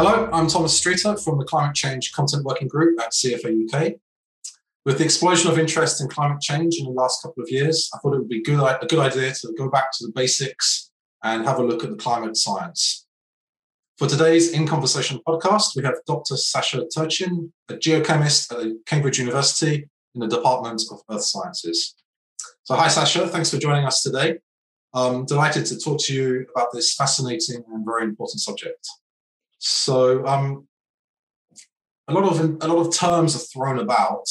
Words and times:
Hello, 0.00 0.30
I'm 0.32 0.46
Thomas 0.46 0.78
Streater 0.78 1.16
from 1.16 1.38
the 1.38 1.44
Climate 1.44 1.74
Change 1.74 2.12
Content 2.12 2.44
Working 2.44 2.68
Group 2.68 3.00
at 3.00 3.10
CFA 3.10 3.64
UK. 3.64 3.94
With 4.84 4.98
the 4.98 5.04
explosion 5.04 5.50
of 5.50 5.58
interest 5.58 6.00
in 6.00 6.06
climate 6.06 6.40
change 6.40 6.76
in 6.78 6.84
the 6.84 6.92
last 6.92 7.20
couple 7.20 7.42
of 7.42 7.50
years, 7.50 7.90
I 7.92 7.98
thought 7.98 8.14
it 8.14 8.18
would 8.18 8.28
be 8.28 8.40
good, 8.40 8.60
a 8.60 8.86
good 8.86 9.00
idea 9.00 9.34
to 9.34 9.52
go 9.58 9.68
back 9.68 9.90
to 9.94 10.06
the 10.06 10.12
basics 10.12 10.92
and 11.24 11.44
have 11.44 11.58
a 11.58 11.64
look 11.64 11.82
at 11.82 11.90
the 11.90 11.96
climate 11.96 12.36
science. 12.36 13.08
For 13.96 14.06
today's 14.06 14.52
In 14.52 14.68
Conversation 14.68 15.18
podcast, 15.26 15.74
we 15.74 15.82
have 15.82 15.96
Dr. 16.06 16.36
Sasha 16.36 16.84
Turchyn, 16.96 17.50
a 17.68 17.74
geochemist 17.74 18.52
at 18.52 18.86
Cambridge 18.86 19.18
University 19.18 19.88
in 20.14 20.20
the 20.20 20.28
Department 20.28 20.80
of 20.92 21.00
Earth 21.10 21.24
Sciences. 21.24 21.96
So, 22.62 22.76
hi, 22.76 22.86
Sasha. 22.86 23.26
Thanks 23.26 23.50
for 23.50 23.58
joining 23.58 23.84
us 23.84 24.04
today. 24.04 24.38
I'm 24.94 25.26
delighted 25.26 25.66
to 25.66 25.76
talk 25.76 25.98
to 26.02 26.14
you 26.14 26.46
about 26.54 26.68
this 26.72 26.94
fascinating 26.94 27.64
and 27.72 27.84
very 27.84 28.04
important 28.04 28.40
subject. 28.40 28.88
So, 29.58 30.26
um, 30.26 30.66
a 32.06 32.12
lot 32.12 32.24
of 32.24 32.40
a 32.40 32.68
lot 32.68 32.86
of 32.86 32.94
terms 32.94 33.36
are 33.36 33.46
thrown 33.52 33.78
about: 33.78 34.26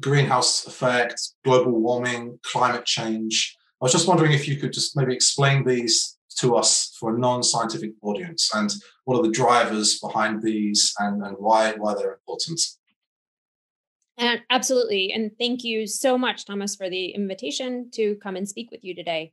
greenhouse 0.00 0.66
effect, 0.66 1.20
global 1.44 1.72
warming, 1.72 2.38
climate 2.42 2.84
change. 2.84 3.56
I 3.80 3.84
was 3.84 3.92
just 3.92 4.08
wondering 4.08 4.32
if 4.32 4.48
you 4.48 4.56
could 4.56 4.72
just 4.72 4.96
maybe 4.96 5.14
explain 5.14 5.64
these 5.64 6.18
to 6.38 6.56
us 6.56 6.96
for 6.98 7.14
a 7.14 7.18
non-scientific 7.18 7.92
audience, 8.02 8.50
and 8.54 8.72
what 9.04 9.18
are 9.18 9.22
the 9.22 9.30
drivers 9.30 10.00
behind 10.00 10.42
these, 10.42 10.92
and, 10.98 11.22
and 11.22 11.36
why 11.38 11.72
why 11.74 11.94
they're 11.94 12.14
important. 12.14 12.60
And 14.16 14.40
absolutely, 14.48 15.12
and 15.12 15.32
thank 15.38 15.62
you 15.62 15.86
so 15.86 16.16
much, 16.16 16.46
Thomas, 16.46 16.74
for 16.74 16.88
the 16.88 17.10
invitation 17.10 17.90
to 17.92 18.16
come 18.22 18.36
and 18.36 18.48
speak 18.48 18.70
with 18.70 18.84
you 18.84 18.94
today. 18.94 19.32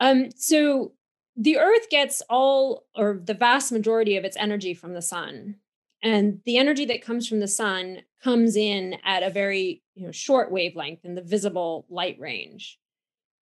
Um, 0.00 0.30
so 0.36 0.92
the 1.36 1.58
earth 1.58 1.90
gets 1.90 2.22
all 2.30 2.86
or 2.96 3.20
the 3.22 3.34
vast 3.34 3.70
majority 3.70 4.16
of 4.16 4.24
its 4.24 4.36
energy 4.36 4.74
from 4.74 4.94
the 4.94 5.02
sun. 5.02 5.56
And 6.02 6.40
the 6.44 6.58
energy 6.58 6.84
that 6.86 7.02
comes 7.02 7.28
from 7.28 7.40
the 7.40 7.48
sun 7.48 8.02
comes 8.22 8.56
in 8.56 8.96
at 9.04 9.22
a 9.22 9.30
very 9.30 9.82
you 9.94 10.06
know, 10.06 10.12
short 10.12 10.50
wavelength 10.50 11.04
in 11.04 11.14
the 11.14 11.22
visible 11.22 11.86
light 11.88 12.18
range. 12.18 12.78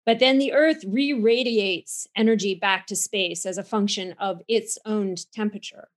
But 0.06 0.20
then 0.20 0.40
the 0.40 0.54
earth 0.54 0.84
re-radiates 0.88 2.08
energy 2.16 2.56
back 2.56 2.88
to 2.88 2.96
space 2.96 3.46
as 3.46 3.58
a 3.58 3.64
function 3.64 4.16
of 4.20 4.42
its 4.48 4.78
own 4.86 5.16
temperature. 5.34 5.90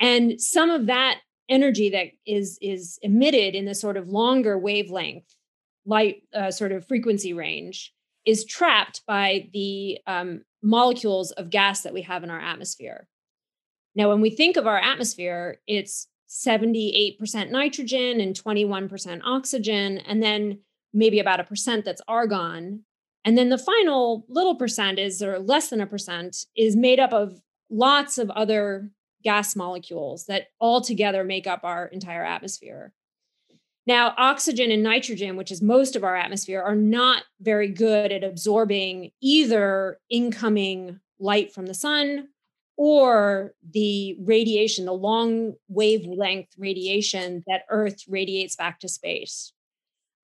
And 0.00 0.40
some 0.40 0.70
of 0.70 0.86
that 0.86 1.20
energy 1.48 1.90
that 1.90 2.08
is 2.26 2.58
is 2.60 2.98
emitted 3.02 3.54
in 3.54 3.66
the 3.66 3.74
sort 3.74 3.96
of 3.96 4.08
longer 4.08 4.58
wavelength 4.58 5.36
light 5.84 6.22
uh, 6.34 6.50
sort 6.50 6.72
of 6.72 6.86
frequency 6.86 7.32
range 7.32 7.94
is 8.24 8.44
trapped 8.44 9.02
by 9.06 9.48
the 9.52 9.98
um, 10.06 10.42
molecules 10.66 11.30
of 11.32 11.48
gas 11.48 11.82
that 11.82 11.94
we 11.94 12.02
have 12.02 12.24
in 12.24 12.30
our 12.30 12.40
atmosphere. 12.40 13.06
Now, 13.94 14.08
when 14.10 14.20
we 14.20 14.30
think 14.30 14.56
of 14.56 14.66
our 14.66 14.78
atmosphere, 14.78 15.60
it's 15.66 16.08
78% 16.28 17.50
nitrogen 17.50 18.20
and 18.20 18.34
21% 18.34 19.20
oxygen, 19.24 19.98
and 19.98 20.22
then 20.22 20.58
maybe 20.92 21.20
about 21.20 21.40
a 21.40 21.44
percent 21.44 21.84
that's 21.84 22.02
argon. 22.08 22.82
And 23.24 23.38
then 23.38 23.48
the 23.48 23.58
final 23.58 24.26
little 24.28 24.56
percent 24.56 24.98
is, 24.98 25.22
or 25.22 25.38
less 25.38 25.70
than 25.70 25.80
a 25.80 25.86
percent, 25.86 26.36
is 26.56 26.76
made 26.76 26.98
up 26.98 27.12
of 27.12 27.40
lots 27.70 28.18
of 28.18 28.30
other 28.30 28.90
gas 29.22 29.56
molecules 29.56 30.26
that 30.26 30.48
all 30.58 30.80
together 30.80 31.24
make 31.24 31.46
up 31.46 31.60
our 31.62 31.86
entire 31.86 32.24
atmosphere. 32.24 32.92
Now, 33.86 34.14
oxygen 34.18 34.72
and 34.72 34.82
nitrogen, 34.82 35.36
which 35.36 35.52
is 35.52 35.62
most 35.62 35.94
of 35.94 36.02
our 36.02 36.16
atmosphere, 36.16 36.60
are 36.60 36.74
not 36.74 37.22
very 37.40 37.68
good 37.68 38.10
at 38.10 38.24
absorbing 38.24 39.12
either 39.20 39.98
incoming 40.10 40.98
light 41.20 41.52
from 41.52 41.66
the 41.66 41.74
sun 41.74 42.28
or 42.76 43.54
the 43.72 44.16
radiation, 44.20 44.84
the 44.84 44.92
long 44.92 45.54
wavelength 45.68 46.48
radiation 46.58 47.44
that 47.46 47.62
Earth 47.70 48.02
radiates 48.08 48.56
back 48.56 48.80
to 48.80 48.88
space. 48.88 49.52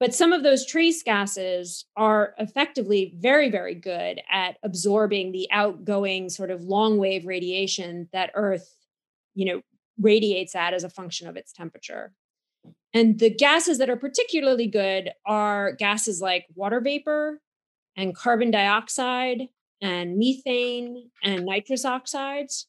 But 0.00 0.12
some 0.12 0.32
of 0.32 0.42
those 0.42 0.66
trace 0.66 1.04
gases 1.04 1.84
are 1.96 2.34
effectively 2.38 3.14
very, 3.16 3.48
very 3.48 3.76
good 3.76 4.20
at 4.28 4.56
absorbing 4.64 5.30
the 5.30 5.46
outgoing 5.52 6.28
sort 6.28 6.50
of 6.50 6.64
long 6.64 6.98
wave 6.98 7.24
radiation 7.24 8.08
that 8.12 8.32
Earth, 8.34 8.76
you 9.36 9.44
know, 9.44 9.62
radiates 10.00 10.56
at 10.56 10.74
as 10.74 10.82
a 10.82 10.90
function 10.90 11.28
of 11.28 11.36
its 11.36 11.52
temperature. 11.52 12.12
And 12.94 13.18
the 13.18 13.30
gases 13.30 13.78
that 13.78 13.88
are 13.88 13.96
particularly 13.96 14.66
good 14.66 15.10
are 15.24 15.72
gases 15.72 16.20
like 16.20 16.46
water 16.54 16.80
vapor 16.80 17.40
and 17.96 18.14
carbon 18.14 18.50
dioxide 18.50 19.48
and 19.80 20.18
methane 20.18 21.10
and 21.22 21.44
nitrous 21.44 21.84
oxides. 21.84 22.66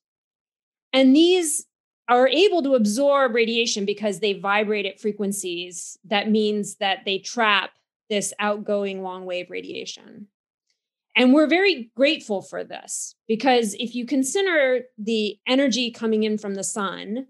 And 0.94 1.16
these 1.16 1.66
are 2.10 2.28
able 2.28 2.62
to 2.64 2.76
absorb 2.76 3.34
radiation 3.34 3.86
because 3.86 4.20
they 4.20 4.34
vibrate 4.34 4.86
at 4.86 5.00
frequencies 5.00 5.98
that 6.06 6.30
means 6.30 6.76
that 6.76 7.00
they 7.06 7.20
trap 7.20 7.72
this 8.10 8.34
outgoing 8.40 9.02
long 9.02 9.26
wave 9.26 9.50
radiation. 9.50 10.28
And 11.16 11.34
we're 11.34 11.48
very 11.48 11.92
grateful 11.96 12.42
for 12.42 12.64
this 12.64 13.16
because 13.28 13.76
if 13.76 13.94
you 13.96 14.06
consider 14.06 14.82
the 14.98 15.38
energy 15.48 15.92
coming 15.92 16.24
in 16.24 16.38
from 16.38 16.56
the 16.56 16.64
sun, 16.64 17.28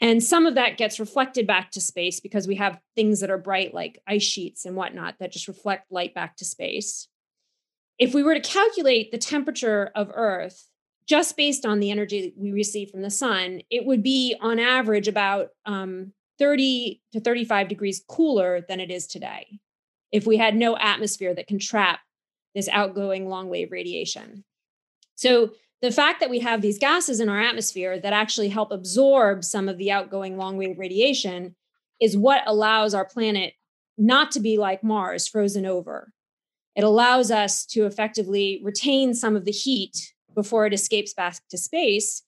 and 0.00 0.22
some 0.22 0.46
of 0.46 0.54
that 0.54 0.76
gets 0.76 1.00
reflected 1.00 1.46
back 1.46 1.72
to 1.72 1.80
space 1.80 2.20
because 2.20 2.46
we 2.46 2.56
have 2.56 2.80
things 2.94 3.20
that 3.20 3.30
are 3.30 3.38
bright, 3.38 3.74
like 3.74 4.00
ice 4.06 4.22
sheets 4.22 4.64
and 4.64 4.76
whatnot, 4.76 5.16
that 5.18 5.32
just 5.32 5.48
reflect 5.48 5.90
light 5.90 6.14
back 6.14 6.36
to 6.36 6.44
space. 6.44 7.08
If 7.98 8.14
we 8.14 8.22
were 8.22 8.34
to 8.34 8.40
calculate 8.40 9.10
the 9.10 9.18
temperature 9.18 9.90
of 9.94 10.10
Earth 10.14 10.68
just 11.06 11.36
based 11.36 11.66
on 11.66 11.80
the 11.80 11.90
energy 11.90 12.22
that 12.22 12.38
we 12.38 12.52
receive 12.52 12.90
from 12.90 13.02
the 13.02 13.10
sun, 13.10 13.62
it 13.70 13.84
would 13.86 14.02
be 14.02 14.36
on 14.40 14.60
average 14.60 15.08
about 15.08 15.48
um, 15.66 16.12
30 16.38 17.00
to 17.12 17.20
35 17.20 17.66
degrees 17.66 18.04
cooler 18.06 18.64
than 18.68 18.78
it 18.78 18.90
is 18.90 19.06
today 19.06 19.58
if 20.12 20.26
we 20.26 20.36
had 20.36 20.54
no 20.54 20.76
atmosphere 20.76 21.34
that 21.34 21.48
can 21.48 21.58
trap 21.58 22.00
this 22.54 22.68
outgoing 22.68 23.28
long 23.28 23.48
wave 23.48 23.72
radiation. 23.72 24.44
So 25.16 25.52
the 25.80 25.92
fact 25.92 26.20
that 26.20 26.30
we 26.30 26.40
have 26.40 26.60
these 26.60 26.78
gases 26.78 27.20
in 27.20 27.28
our 27.28 27.40
atmosphere 27.40 27.98
that 27.98 28.12
actually 28.12 28.48
help 28.48 28.72
absorb 28.72 29.44
some 29.44 29.68
of 29.68 29.78
the 29.78 29.90
outgoing 29.90 30.36
long 30.36 30.56
wave 30.56 30.78
radiation 30.78 31.54
is 32.00 32.16
what 32.16 32.42
allows 32.46 32.94
our 32.94 33.04
planet 33.04 33.54
not 33.96 34.30
to 34.32 34.40
be 34.40 34.58
like 34.58 34.82
Mars, 34.82 35.26
frozen 35.26 35.66
over. 35.66 36.12
It 36.76 36.84
allows 36.84 37.30
us 37.30 37.66
to 37.66 37.86
effectively 37.86 38.60
retain 38.62 39.14
some 39.14 39.34
of 39.34 39.44
the 39.44 39.52
heat 39.52 40.14
before 40.34 40.66
it 40.66 40.72
escapes 40.72 41.12
back 41.12 41.36
to 41.50 41.58
space. 41.58 42.22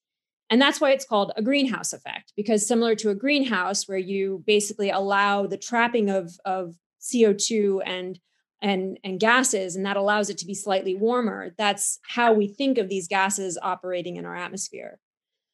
And 0.49 0.61
that's 0.61 0.81
why 0.81 0.91
it's 0.91 1.05
called 1.05 1.33
a 1.37 1.43
greenhouse 1.43 1.93
effect, 1.93 2.33
because 2.37 2.67
similar 2.67 2.97
to 2.97 3.11
a 3.11 3.15
greenhouse, 3.15 3.87
where 3.87 3.99
you 3.99 4.43
basically 4.47 4.91
allow 4.91 5.47
the 5.47 5.57
trapping 5.57 6.11
of, 6.11 6.33
of 6.45 6.75
CO2 7.01 7.83
and 7.87 8.19
and 8.63 8.99
and 9.05 9.19
gases 9.19 9.77
and 9.77 9.87
that 9.87 9.97
allows 9.97 10.31
it 10.31 10.39
to 10.39 10.47
be 10.47 10.55
slightly 10.55 10.95
warmer. 10.95 11.55
That's 11.57 11.99
how 12.03 12.33
we 12.33 12.49
think 12.49 12.79
of 12.79 12.89
these 12.89 13.09
gases 13.09 13.59
operating 13.63 14.17
in 14.17 14.25
our 14.25 14.37
atmosphere. 14.37 14.99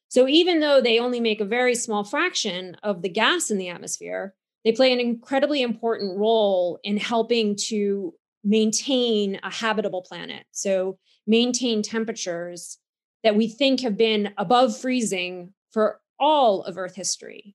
So 0.08 0.28
even 0.28 0.60
though 0.60 0.80
they 0.80 0.98
only 0.98 1.20
make 1.20 1.40
a 1.40 1.44
very 1.44 1.74
small 1.74 2.04
fraction 2.04 2.76
of 2.82 3.02
the 3.02 3.08
gas 3.08 3.50
in 3.50 3.58
the 3.58 3.68
atmosphere 3.68 4.34
they 4.66 4.72
play 4.72 4.92
an 4.92 4.98
incredibly 4.98 5.62
important 5.62 6.18
role 6.18 6.80
in 6.82 6.96
helping 6.96 7.54
to 7.68 8.12
maintain 8.42 9.38
a 9.44 9.50
habitable 9.50 10.02
planet. 10.02 10.44
So 10.50 10.98
maintain 11.24 11.82
temperatures 11.82 12.78
that 13.22 13.36
we 13.36 13.46
think 13.46 13.82
have 13.82 13.96
been 13.96 14.34
above 14.36 14.76
freezing 14.76 15.52
for 15.70 16.00
all 16.18 16.62
of 16.64 16.76
earth 16.76 16.96
history. 16.96 17.54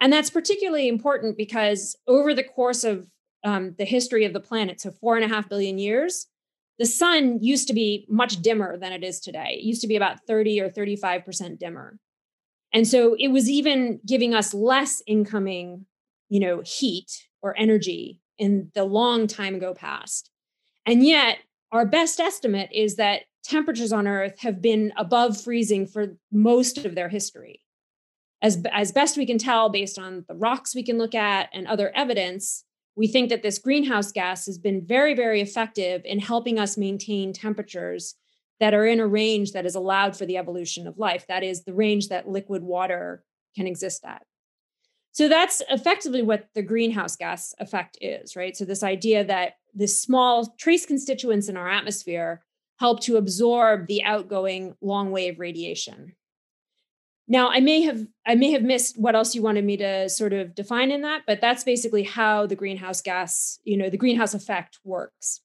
And 0.00 0.10
that's 0.10 0.30
particularly 0.30 0.88
important 0.88 1.36
because 1.36 1.94
over 2.06 2.32
the 2.32 2.44
course 2.44 2.82
of 2.82 3.06
um, 3.44 3.74
the 3.78 3.84
history 3.84 4.24
of 4.24 4.32
the 4.32 4.40
planet, 4.40 4.80
so 4.80 4.90
four 4.90 5.16
and 5.16 5.24
a 5.24 5.28
half 5.28 5.48
billion 5.48 5.78
years, 5.78 6.26
the 6.78 6.86
sun 6.86 7.42
used 7.42 7.68
to 7.68 7.74
be 7.74 8.06
much 8.08 8.40
dimmer 8.40 8.76
than 8.76 8.92
it 8.92 9.02
is 9.02 9.20
today. 9.20 9.58
It 9.58 9.64
used 9.64 9.80
to 9.82 9.88
be 9.88 9.96
about 9.96 10.26
30 10.26 10.60
or 10.60 10.70
35% 10.70 11.58
dimmer. 11.58 11.98
And 12.72 12.86
so 12.86 13.16
it 13.18 13.28
was 13.28 13.48
even 13.48 14.00
giving 14.06 14.34
us 14.34 14.54
less 14.54 15.02
incoming, 15.06 15.86
you 16.28 16.40
know, 16.40 16.62
heat 16.64 17.26
or 17.42 17.58
energy 17.58 18.20
in 18.38 18.70
the 18.74 18.84
long 18.84 19.26
time 19.26 19.54
ago 19.54 19.74
past. 19.74 20.30
And 20.86 21.04
yet, 21.04 21.38
our 21.72 21.84
best 21.84 22.20
estimate 22.20 22.70
is 22.72 22.96
that 22.96 23.22
temperatures 23.44 23.92
on 23.92 24.06
Earth 24.06 24.38
have 24.40 24.62
been 24.62 24.92
above 24.96 25.40
freezing 25.40 25.86
for 25.86 26.16
most 26.30 26.84
of 26.84 26.94
their 26.94 27.08
history. 27.08 27.60
As, 28.40 28.62
as 28.72 28.92
best 28.92 29.16
we 29.16 29.26
can 29.26 29.38
tell, 29.38 29.68
based 29.68 29.98
on 29.98 30.24
the 30.28 30.34
rocks 30.34 30.74
we 30.74 30.84
can 30.84 30.96
look 30.96 31.14
at 31.14 31.48
and 31.52 31.66
other 31.66 31.90
evidence, 31.94 32.64
we 32.98 33.06
think 33.06 33.28
that 33.28 33.44
this 33.44 33.60
greenhouse 33.60 34.10
gas 34.10 34.46
has 34.46 34.58
been 34.58 34.84
very, 34.84 35.14
very 35.14 35.40
effective 35.40 36.02
in 36.04 36.18
helping 36.18 36.58
us 36.58 36.76
maintain 36.76 37.32
temperatures 37.32 38.16
that 38.58 38.74
are 38.74 38.84
in 38.84 38.98
a 38.98 39.06
range 39.06 39.52
that 39.52 39.64
is 39.64 39.76
allowed 39.76 40.16
for 40.16 40.26
the 40.26 40.36
evolution 40.36 40.84
of 40.88 40.98
life. 40.98 41.24
That 41.28 41.44
is 41.44 41.62
the 41.62 41.72
range 41.72 42.08
that 42.08 42.28
liquid 42.28 42.64
water 42.64 43.22
can 43.54 43.68
exist 43.68 44.04
at. 44.04 44.22
So 45.12 45.28
that's 45.28 45.62
effectively 45.70 46.22
what 46.22 46.48
the 46.56 46.62
greenhouse 46.62 47.14
gas 47.14 47.54
effect 47.60 47.96
is, 48.00 48.34
right? 48.34 48.56
So, 48.56 48.64
this 48.64 48.82
idea 48.82 49.24
that 49.24 49.54
the 49.74 49.86
small 49.86 50.54
trace 50.58 50.84
constituents 50.84 51.48
in 51.48 51.56
our 51.56 51.70
atmosphere 51.70 52.42
help 52.80 53.00
to 53.02 53.16
absorb 53.16 53.86
the 53.86 54.02
outgoing 54.02 54.74
long 54.80 55.12
wave 55.12 55.38
radiation. 55.38 56.16
Now 57.28 57.50
I 57.50 57.60
may 57.60 57.82
have 57.82 58.06
I 58.26 58.34
may 58.34 58.50
have 58.52 58.62
missed 58.62 58.98
what 58.98 59.14
else 59.14 59.34
you 59.34 59.42
wanted 59.42 59.64
me 59.64 59.76
to 59.76 60.08
sort 60.08 60.32
of 60.32 60.54
define 60.54 60.90
in 60.90 61.02
that, 61.02 61.22
but 61.26 61.40
that's 61.40 61.62
basically 61.62 62.02
how 62.02 62.46
the 62.46 62.56
greenhouse 62.56 63.00
gas, 63.02 63.60
you 63.64 63.76
know, 63.76 63.90
the 63.90 63.96
greenhouse 63.98 64.34
effect 64.34 64.78
works. 64.82 65.40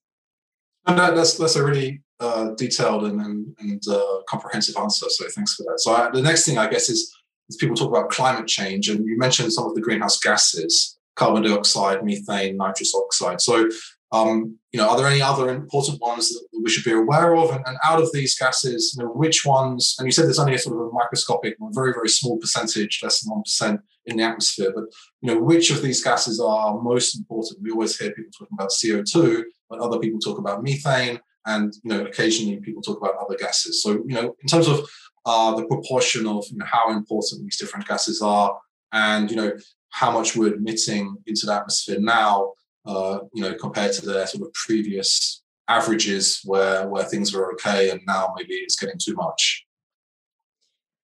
And 0.86 0.98
that, 0.98 1.14
that's 1.14 1.36
that's 1.36 1.56
a 1.56 1.64
really 1.64 2.02
uh, 2.20 2.50
detailed 2.56 3.04
and 3.04 3.20
and, 3.20 3.56
and 3.60 3.82
uh, 3.88 4.22
comprehensive 4.28 4.76
answer. 4.78 5.06
So 5.10 5.26
thanks 5.28 5.54
for 5.54 5.62
that. 5.64 5.80
So 5.80 5.94
I, 5.94 6.10
the 6.10 6.22
next 6.22 6.46
thing 6.46 6.58
I 6.58 6.68
guess 6.68 6.88
is, 6.88 7.14
is 7.48 7.56
people 7.56 7.76
talk 7.76 7.88
about 7.88 8.10
climate 8.10 8.48
change, 8.48 8.88
and 8.88 9.04
you 9.06 9.18
mentioned 9.18 9.52
some 9.52 9.66
of 9.66 9.74
the 9.74 9.80
greenhouse 9.82 10.18
gases, 10.18 10.98
carbon 11.16 11.42
dioxide, 11.42 12.04
methane, 12.04 12.56
nitrous 12.56 12.94
oxide. 12.94 13.40
So 13.40 13.68
um, 14.14 14.56
you 14.70 14.78
know, 14.78 14.88
are 14.88 14.96
there 14.96 15.08
any 15.08 15.20
other 15.20 15.50
important 15.50 16.00
ones 16.00 16.28
that 16.28 16.46
we 16.62 16.70
should 16.70 16.84
be 16.84 16.92
aware 16.92 17.34
of? 17.34 17.50
And, 17.50 17.64
and, 17.66 17.76
out 17.82 18.00
of 18.00 18.12
these 18.12 18.38
gases, 18.38 18.94
you 18.96 19.02
know, 19.02 19.10
which 19.10 19.44
ones? 19.44 19.96
And 19.98 20.06
you 20.06 20.12
said 20.12 20.26
there's 20.26 20.38
only 20.38 20.54
a 20.54 20.58
sort 20.58 20.76
of 20.76 20.86
a 20.86 20.92
microscopic, 20.92 21.56
very 21.72 21.92
very 21.92 22.08
small 22.08 22.38
percentage, 22.38 23.00
less 23.02 23.20
than 23.20 23.32
one 23.32 23.42
percent 23.42 23.80
in 24.06 24.16
the 24.16 24.22
atmosphere. 24.22 24.72
But 24.74 24.84
you 25.20 25.34
know, 25.34 25.40
which 25.40 25.70
of 25.70 25.82
these 25.82 26.02
gases 26.02 26.40
are 26.40 26.80
most 26.80 27.16
important? 27.18 27.60
We 27.60 27.72
always 27.72 27.98
hear 27.98 28.12
people 28.12 28.30
talking 28.38 28.56
about 28.56 28.72
CO 28.80 29.02
two, 29.02 29.44
but 29.68 29.80
other 29.80 29.98
people 29.98 30.20
talk 30.20 30.38
about 30.38 30.62
methane, 30.62 31.18
and 31.46 31.74
you 31.82 31.90
know, 31.90 32.06
occasionally 32.06 32.60
people 32.60 32.82
talk 32.82 32.98
about 32.98 33.16
other 33.20 33.36
gases. 33.36 33.82
So 33.82 33.92
you 34.06 34.14
know, 34.14 34.36
in 34.40 34.48
terms 34.48 34.68
of 34.68 34.88
uh, 35.26 35.56
the 35.56 35.66
proportion 35.66 36.28
of 36.28 36.44
you 36.52 36.58
know, 36.58 36.66
how 36.66 36.92
important 36.92 37.42
these 37.42 37.58
different 37.58 37.88
gases 37.88 38.22
are, 38.22 38.56
and 38.92 39.28
you 39.28 39.36
know, 39.36 39.52
how 39.90 40.12
much 40.12 40.36
we're 40.36 40.54
emitting 40.54 41.16
into 41.26 41.46
the 41.46 41.54
atmosphere 41.54 41.98
now 41.98 42.52
uh, 42.86 43.20
you 43.32 43.42
know, 43.42 43.54
compared 43.54 43.92
to 43.92 44.06
their 44.06 44.26
sort 44.26 44.46
of 44.46 44.52
previous 44.52 45.42
averages 45.68 46.40
where 46.44 46.86
where 46.88 47.04
things 47.04 47.32
were 47.32 47.52
okay 47.52 47.90
and 47.90 48.00
now 48.06 48.32
maybe 48.36 48.54
it's 48.54 48.76
getting 48.76 48.98
too 48.98 49.14
much. 49.14 49.64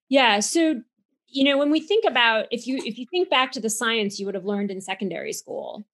Yeah. 0.09 0.41
So, 0.41 0.83
you 1.29 1.45
know, 1.45 1.57
when 1.57 1.71
we 1.71 1.81
think 1.81 2.05
about 2.07 2.47
if 2.51 2.67
you 2.67 2.81
if 2.85 2.99
you 2.99 3.07
think 3.11 3.31
back 3.31 3.53
to 3.53 3.61
the 3.61 3.71
science 3.71 4.19
you 4.19 4.27
would 4.27 4.35
have 4.35 4.45
learned 4.45 4.71
in 4.71 4.81
secondary 4.81 5.33
school, 5.33 5.87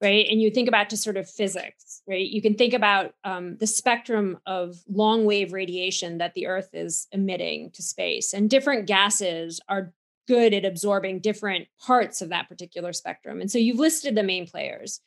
right? 0.00 0.26
And 0.30 0.40
you 0.40 0.50
think 0.50 0.68
about 0.68 0.90
to 0.90 0.96
sort 0.96 1.16
of 1.16 1.28
physics, 1.28 2.02
right? 2.06 2.26
You 2.26 2.42
can 2.42 2.54
think 2.54 2.74
about 2.74 3.14
um, 3.24 3.56
the 3.58 3.66
spectrum 3.66 4.38
of 4.46 4.76
long 4.88 5.24
wave 5.24 5.52
radiation 5.52 6.18
that 6.18 6.34
the 6.34 6.46
Earth 6.46 6.68
is 6.72 7.08
emitting 7.12 7.70
to 7.72 7.82
space, 7.82 8.32
and 8.32 8.50
different 8.50 8.86
gases 8.86 9.60
are 9.68 9.92
good 10.28 10.54
at 10.54 10.64
absorbing 10.64 11.18
different 11.18 11.66
parts 11.80 12.22
of 12.22 12.28
that 12.28 12.48
particular 12.48 12.92
spectrum. 12.92 13.40
And 13.40 13.50
so 13.50 13.58
you've 13.58 13.80
listed 13.80 14.14
the 14.14 14.22
main 14.22 14.46
players 14.46 15.00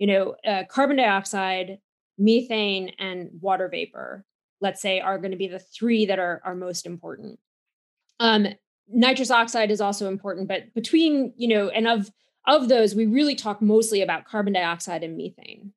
you 0.00 0.06
know, 0.06 0.34
uh, 0.44 0.64
carbon 0.68 0.96
dioxide, 0.96 1.78
methane, 2.18 2.92
and 2.98 3.28
water 3.40 3.68
vapor, 3.68 4.24
let's 4.60 4.80
say, 4.80 4.98
are 4.98 5.18
going 5.18 5.30
to 5.30 5.36
be 5.36 5.46
the 5.46 5.58
three 5.58 6.06
that 6.06 6.18
are, 6.18 6.40
are 6.42 6.54
most 6.54 6.86
important. 6.86 7.38
Um, 8.18 8.48
nitrous 8.88 9.30
oxide 9.30 9.70
is 9.70 9.80
also 9.80 10.08
important, 10.08 10.48
but 10.48 10.74
between, 10.74 11.34
you 11.36 11.48
know, 11.48 11.68
and 11.68 11.86
of 11.86 12.10
of 12.46 12.70
those, 12.70 12.94
we 12.94 13.04
really 13.04 13.34
talk 13.34 13.60
mostly 13.60 14.00
about 14.00 14.24
carbon 14.24 14.54
dioxide 14.54 15.04
and 15.04 15.16
methane. 15.16 15.72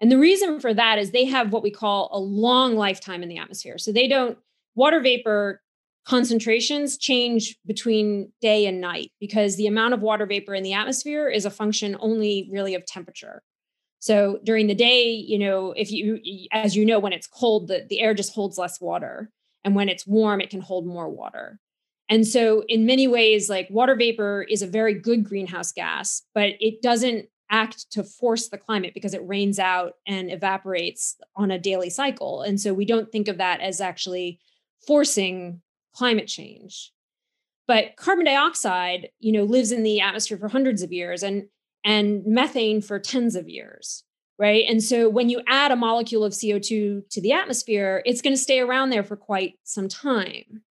And 0.00 0.10
the 0.10 0.18
reason 0.18 0.58
for 0.58 0.74
that 0.74 0.98
is 0.98 1.12
they 1.12 1.24
have 1.26 1.52
what 1.52 1.62
we 1.62 1.70
call 1.70 2.10
a 2.12 2.18
long 2.18 2.74
lifetime 2.74 3.22
in 3.22 3.28
the 3.28 3.38
atmosphere. 3.38 3.78
So 3.78 3.92
they 3.92 4.08
don't, 4.08 4.36
water 4.74 5.00
vapor 5.00 5.62
concentrations 6.04 6.98
change 6.98 7.56
between 7.64 8.32
day 8.40 8.66
and 8.66 8.80
night 8.80 9.12
because 9.20 9.54
the 9.54 9.68
amount 9.68 9.94
of 9.94 10.00
water 10.00 10.26
vapor 10.26 10.54
in 10.54 10.64
the 10.64 10.72
atmosphere 10.72 11.28
is 11.28 11.44
a 11.44 11.50
function 11.50 11.96
only 12.00 12.48
really 12.50 12.74
of 12.74 12.84
temperature. 12.84 13.42
So 14.00 14.40
during 14.42 14.66
the 14.66 14.74
day, 14.74 15.12
you 15.12 15.38
know, 15.38 15.72
if 15.72 15.92
you, 15.92 16.20
as 16.52 16.74
you 16.74 16.84
know, 16.84 16.98
when 16.98 17.12
it's 17.12 17.26
cold, 17.26 17.68
the, 17.68 17.86
the 17.88 18.00
air 18.00 18.14
just 18.14 18.34
holds 18.34 18.58
less 18.58 18.80
water. 18.80 19.30
And 19.62 19.74
when 19.74 19.90
it's 19.90 20.06
warm, 20.06 20.40
it 20.40 20.50
can 20.50 20.62
hold 20.62 20.86
more 20.86 21.08
water. 21.08 21.60
And 22.08 22.26
so, 22.26 22.64
in 22.66 22.86
many 22.86 23.06
ways, 23.06 23.48
like 23.48 23.68
water 23.70 23.94
vapor 23.94 24.44
is 24.48 24.62
a 24.62 24.66
very 24.66 24.94
good 24.94 25.22
greenhouse 25.22 25.70
gas, 25.70 26.22
but 26.34 26.54
it 26.58 26.82
doesn't 26.82 27.28
act 27.50 27.92
to 27.92 28.02
force 28.02 28.48
the 28.48 28.58
climate 28.58 28.94
because 28.94 29.14
it 29.14 29.26
rains 29.26 29.58
out 29.58 29.94
and 30.06 30.30
evaporates 30.30 31.16
on 31.36 31.50
a 31.50 31.58
daily 31.58 31.90
cycle. 31.90 32.42
And 32.42 32.60
so, 32.60 32.74
we 32.74 32.84
don't 32.84 33.12
think 33.12 33.28
of 33.28 33.38
that 33.38 33.60
as 33.60 33.80
actually 33.80 34.40
forcing 34.84 35.60
climate 35.94 36.26
change. 36.26 36.90
But 37.68 37.94
carbon 37.94 38.24
dioxide, 38.24 39.10
you 39.20 39.30
know, 39.30 39.44
lives 39.44 39.70
in 39.70 39.84
the 39.84 40.00
atmosphere 40.00 40.38
for 40.38 40.48
hundreds 40.48 40.82
of 40.82 40.92
years. 40.92 41.22
And 41.22 41.46
and 41.84 42.24
methane 42.26 42.80
for 42.80 42.98
tens 42.98 43.34
of 43.36 43.48
years, 43.48 44.04
right? 44.38 44.64
And 44.68 44.82
so 44.82 45.08
when 45.08 45.28
you 45.28 45.42
add 45.46 45.72
a 45.72 45.76
molecule 45.76 46.24
of 46.24 46.32
CO2 46.32 47.08
to 47.08 47.20
the 47.20 47.32
atmosphere, 47.32 48.02
it's 48.04 48.22
going 48.22 48.34
to 48.34 48.40
stay 48.40 48.60
around 48.60 48.90
there 48.90 49.04
for 49.04 49.16
quite 49.16 49.54
some 49.64 49.88
time. 49.88 50.62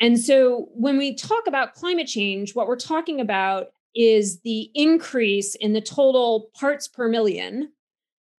And 0.00 0.18
so 0.18 0.68
when 0.72 0.96
we 0.96 1.14
talk 1.14 1.46
about 1.46 1.74
climate 1.74 2.06
change, 2.06 2.54
what 2.54 2.66
we're 2.66 2.76
talking 2.76 3.20
about 3.20 3.68
is 3.94 4.40
the 4.40 4.70
increase 4.74 5.54
in 5.54 5.72
the 5.72 5.80
total 5.80 6.50
parts 6.54 6.88
per 6.88 7.08
million 7.08 7.72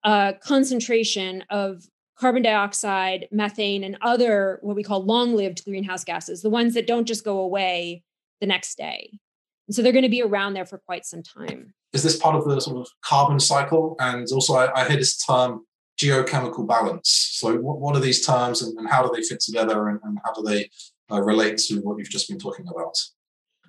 uh, 0.04 0.34
concentration 0.42 1.44
of 1.50 1.86
carbon 2.18 2.42
dioxide, 2.42 3.28
methane, 3.32 3.84
and 3.84 3.98
other 4.02 4.60
what 4.62 4.76
we 4.76 4.84
call 4.84 5.04
long 5.04 5.36
lived 5.36 5.64
greenhouse 5.66 6.04
gases, 6.04 6.42
the 6.42 6.50
ones 6.50 6.74
that 6.74 6.88
don't 6.88 7.08
just 7.08 7.26
go 7.26 7.40
away 7.40 8.04
the 8.40 8.48
next 8.48 8.78
day. 8.78 9.20
And 9.68 9.76
so 9.76 9.82
they're 9.82 9.92
going 9.92 10.04
to 10.04 10.10
be 10.10 10.22
around 10.22 10.54
there 10.54 10.66
for 10.66 10.78
quite 10.78 11.06
some 11.06 11.24
time. 11.24 11.74
Is 11.94 12.04
this 12.04 12.18
part 12.18 12.36
of 12.36 12.46
the 12.46 12.60
sort 12.60 12.78
of 12.78 12.88
carbon 13.04 13.40
cycle? 13.40 13.96
And 14.00 14.28
also, 14.32 14.56
I, 14.56 14.82
I 14.82 14.88
hear 14.88 14.98
this 14.98 15.18
term 15.18 15.66
geochemical 16.00 16.68
balance. 16.68 17.10
So, 17.34 17.58
what, 17.58 17.80
what 17.80 17.96
are 17.96 18.02
these 18.02 18.26
terms 18.26 18.62
and, 18.62 18.78
and 18.78 18.90
how 18.90 19.04
do 19.04 19.12
they 19.16 19.22
fit 19.22 19.40
together 19.40 19.90
and, 19.90 20.00
and 20.04 20.18
how 20.26 20.34
do 20.34 20.42
they 20.42 20.70
uh, 21.12 21.22
relate 21.22 21.58
to 21.60 21.80
what 21.82 21.98
you've 21.98 22.10
just 22.10 22.30
been 22.30 22.40
talking 22.40 22.66
about? 22.68 22.96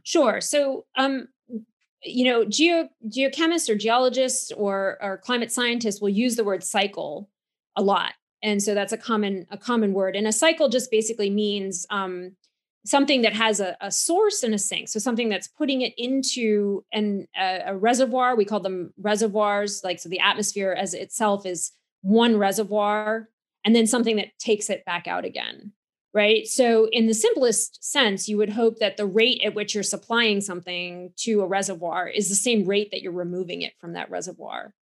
Sure. 0.05 0.41
So, 0.41 0.87
um, 0.97 1.29
you 2.05 2.25
know, 2.25 2.45
geo 2.45 2.89
geochemists 3.07 3.69
or 3.69 3.77
geologists 3.77 4.51
or, 4.53 4.99
or 5.01 5.19
climate 5.19 5.53
scientists 5.53 6.01
will 6.01 6.09
use 6.09 6.37
the 6.37 6.45
word 6.45 6.65
cycle 6.65 7.29
a 7.77 7.83
lot, 7.83 8.15
and 8.43 8.63
so 8.63 8.75
that's 8.75 8.93
a 8.93 8.99
common 8.99 9.47
a 9.51 9.57
common 9.57 9.93
word. 9.93 10.17
And 10.17 10.27
a 10.27 10.33
cycle 10.33 10.69
just 10.69 10.91
basically 10.91 11.31
means 11.31 11.87
um, 11.91 12.37
something 12.85 13.23
that 13.23 13.33
has 13.33 13.61
a, 13.61 13.77
a, 13.81 13.91
source 13.91 14.43
and 14.43 14.55
a 14.55 14.59
sink. 14.59 14.89
So 14.89 14.99
something 14.99 15.29
that's 15.29 15.49
putting 15.49 15.83
it 15.83 15.95
into 15.97 16.85
an, 16.93 17.29
a, 17.37 17.63
a, 17.67 17.77
reservoir 17.77 18.37
we 18.37 18.45
call 18.45 18.61
them 18.61 18.93
reservoirs 18.99 19.83
like 19.85 20.01
so 20.01 20.09
the 20.09 20.21
atmosphere 20.21 20.73
as 20.73 20.95
itself 20.95 21.47
is 21.47 21.73
one 22.03 22.37
reservoir 22.37 23.29
and 23.65 23.77
then 23.77 23.87
something 23.87 24.17
that 24.17 24.37
takes 24.39 24.69
it 24.71 24.85
back 24.85 25.07
out 25.07 25.25
again 25.25 25.73
right? 26.15 26.47
So 26.47 26.89
in 26.93 27.07
the 27.07 27.15
simplest 27.15 27.83
sense 27.83 28.29
you 28.29 28.37
would 28.37 28.51
hope 28.51 28.79
that 28.79 28.97
the 28.97 29.07
rate 29.07 29.43
at 29.45 29.55
which 29.55 29.75
you're 29.75 29.83
supplying 29.83 30.41
something 30.41 31.13
to 31.19 31.41
a 31.41 31.47
reservoir 31.47 32.09
is 32.09 32.29
the 32.29 32.35
same 32.35 32.65
rate 32.65 32.91
that 32.91 33.03
you're 33.03 33.13
removing 33.13 33.63
it 33.63 33.73
from 33.81 33.95
that 33.95 34.11
reservoir 34.11 34.75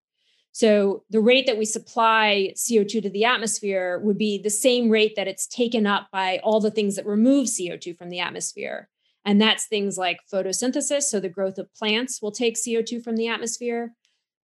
so 0.53 1.05
the 1.11 1.21
rate 1.21 1.47
that 1.47 1.59
we 1.59 1.65
supply 1.65 2.53
CO2 2.57 3.03
to 3.03 3.11
the 3.11 3.25
atmosphere 3.25 4.01
would 4.01 4.19
be 4.19 4.39
the 4.39 4.51
same 4.51 4.91
rate 4.91 5.15
that 5.17 5.29
it's 5.29 5.47
taken 5.47 5.87
up 5.87 6.09
by 6.11 6.41
all 6.43 6.61
the 6.61 6.71
things 6.71 6.97
that 6.97 7.07
remove 7.07 7.47
CO2 7.47 7.97
from 7.97 8.11
the 8.11 8.21
atmosphere. 8.21 8.89
And 9.25 9.41
that's 9.41 9.67
things 9.67 9.97
like 9.97 10.19
photosynthesis. 10.33 11.03
So 11.03 11.21
the 11.21 11.29
growth 11.29 11.59
of 11.59 11.73
plants 11.75 12.21
will 12.21 12.33
take 12.33 12.57
CO2 12.57 13.03
from 13.03 13.17
the 13.17 13.29
atmosphere. 13.29 13.95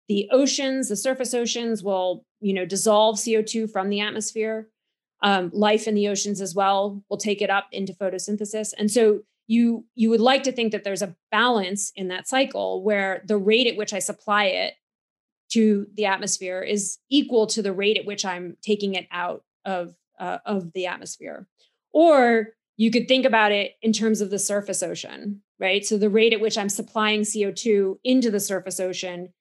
The 0.09 0.29
oceans, 0.31 0.89
the 0.89 0.97
surface 0.97 1.35
oceans 1.35 1.83
will, 1.83 2.25
you 2.41 2.55
know, 2.55 2.67
dissolve 2.67 3.17
CO2 3.17 3.71
from 3.71 3.89
the 3.89 4.01
atmosphere. 4.01 4.69
Um, 5.23 5.51
life 5.53 5.89
in 5.89 5.95
the 5.95 6.09
oceans 6.09 6.41
as 6.41 6.55
well 6.55 7.03
will 7.09 7.17
take 7.17 7.41
it 7.43 7.51
up 7.51 7.67
into 7.73 7.95
photosynthesis. 7.95 8.75
And 8.79 8.91
so 8.91 9.23
you 9.49 9.87
you 9.95 10.11
would 10.11 10.21
like 10.21 10.43
to 10.43 10.53
think 10.53 10.73
that 10.73 10.85
there's 10.85 11.03
a 11.03 11.17
balance 11.31 11.91
in 11.97 12.09
that 12.09 12.29
cycle 12.29 12.83
where 12.83 13.23
the 13.27 13.39
rate 13.39 13.67
at 13.67 13.77
which 13.77 13.93
I 13.93 13.99
supply 13.99 14.45
it 14.45 14.75
to 15.51 15.87
the 15.95 16.07
atmosphere 16.07 16.61
is 16.63 16.99
equal 17.11 17.47
to 17.49 17.63
the 17.63 17.73
rate 17.73 17.97
at 17.97 18.07
which 18.07 18.25
I'm 18.25 18.57
taking 18.63 18.95
it 18.95 19.07
out 19.11 19.45
of 19.65 19.95
uh, 20.19 20.39
of 20.47 20.73
the 20.73 20.87
atmosphere. 20.87 21.47
Or 21.93 22.49
you 22.77 22.91
could 22.91 23.09
think 23.09 23.25
about 23.25 23.53
it 23.53 23.73
in 23.83 23.93
terms 23.93 24.21
of 24.21 24.31
the 24.31 24.39
surface 24.39 24.83
ocean, 24.83 25.43
right? 25.59 25.85
So 25.85 25.97
the 25.97 26.11
rate 26.11 26.33
at 26.33 26.41
which 26.41 26.59
I'm 26.59 26.69
supplying 26.69 27.23
CO2 27.23 27.97
into 28.05 28.31
the 28.31 28.41
surface 28.41 28.81
ocean 28.81 29.33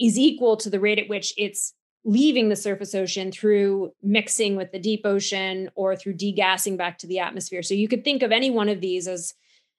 is 0.00 0.18
equal 0.18 0.56
to 0.58 0.70
the 0.70 0.80
rate 0.80 0.98
at 0.98 1.08
which 1.08 1.32
it's 1.36 1.74
leaving 2.04 2.48
the 2.48 2.56
surface 2.56 2.94
ocean 2.94 3.30
through 3.30 3.92
mixing 4.02 4.56
with 4.56 4.72
the 4.72 4.78
deep 4.78 5.02
ocean 5.04 5.70
or 5.74 5.94
through 5.94 6.14
degassing 6.14 6.76
back 6.76 6.98
to 6.98 7.06
the 7.06 7.20
atmosphere. 7.20 7.62
So 7.62 7.74
you 7.74 7.88
could 7.88 8.04
think 8.04 8.22
of 8.22 8.32
any 8.32 8.50
one 8.50 8.68
of 8.68 8.80
these 8.80 9.06
as 9.06 9.34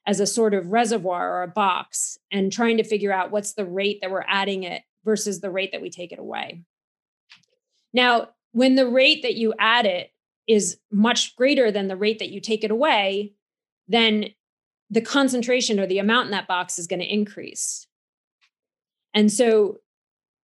as 0.06 0.20
a 0.20 0.28
sort 0.28 0.54
of 0.54 0.68
reservoir 0.68 1.38
or 1.38 1.44
a 1.44 1.48
box 1.48 2.18
and 2.30 2.52
trying 2.52 2.76
to 2.76 2.84
figure 2.84 3.14
out 3.14 3.32
what's 3.32 3.54
the 3.54 3.66
rate 3.66 4.00
that 4.02 4.12
we're 4.12 4.26
adding 4.28 4.64
it 4.64 4.82
versus 5.06 5.42
the 5.42 5.52
rate 5.52 5.72
that 5.72 5.82
we 5.82 5.90
take 5.90 6.12
it 6.12 6.20
away. 6.20 6.64
Now, 7.94 8.30
when 8.52 8.76
the 8.76 8.88
rate 8.88 9.22
that 9.24 9.36
you 9.36 9.54
add 9.60 9.86
it 9.86 10.12
is 10.48 10.78
much 10.92 11.36
greater 11.36 11.72
than 11.72 11.88
the 11.88 11.96
rate 11.96 12.20
that 12.20 12.30
you 12.30 12.40
take 12.40 12.64
it 12.64 12.72
away, 12.72 13.34
then 13.88 14.30
the 14.90 15.02
concentration 15.02 15.80
or 15.80 15.88
the 15.88 16.00
amount 16.00 16.26
in 16.26 16.32
that 16.32 16.48
box 16.48 16.78
is 16.78 16.88
going 16.88 17.00
to 17.00 17.14
increase. 17.14 17.88
And 19.14 19.32
so 19.32 19.78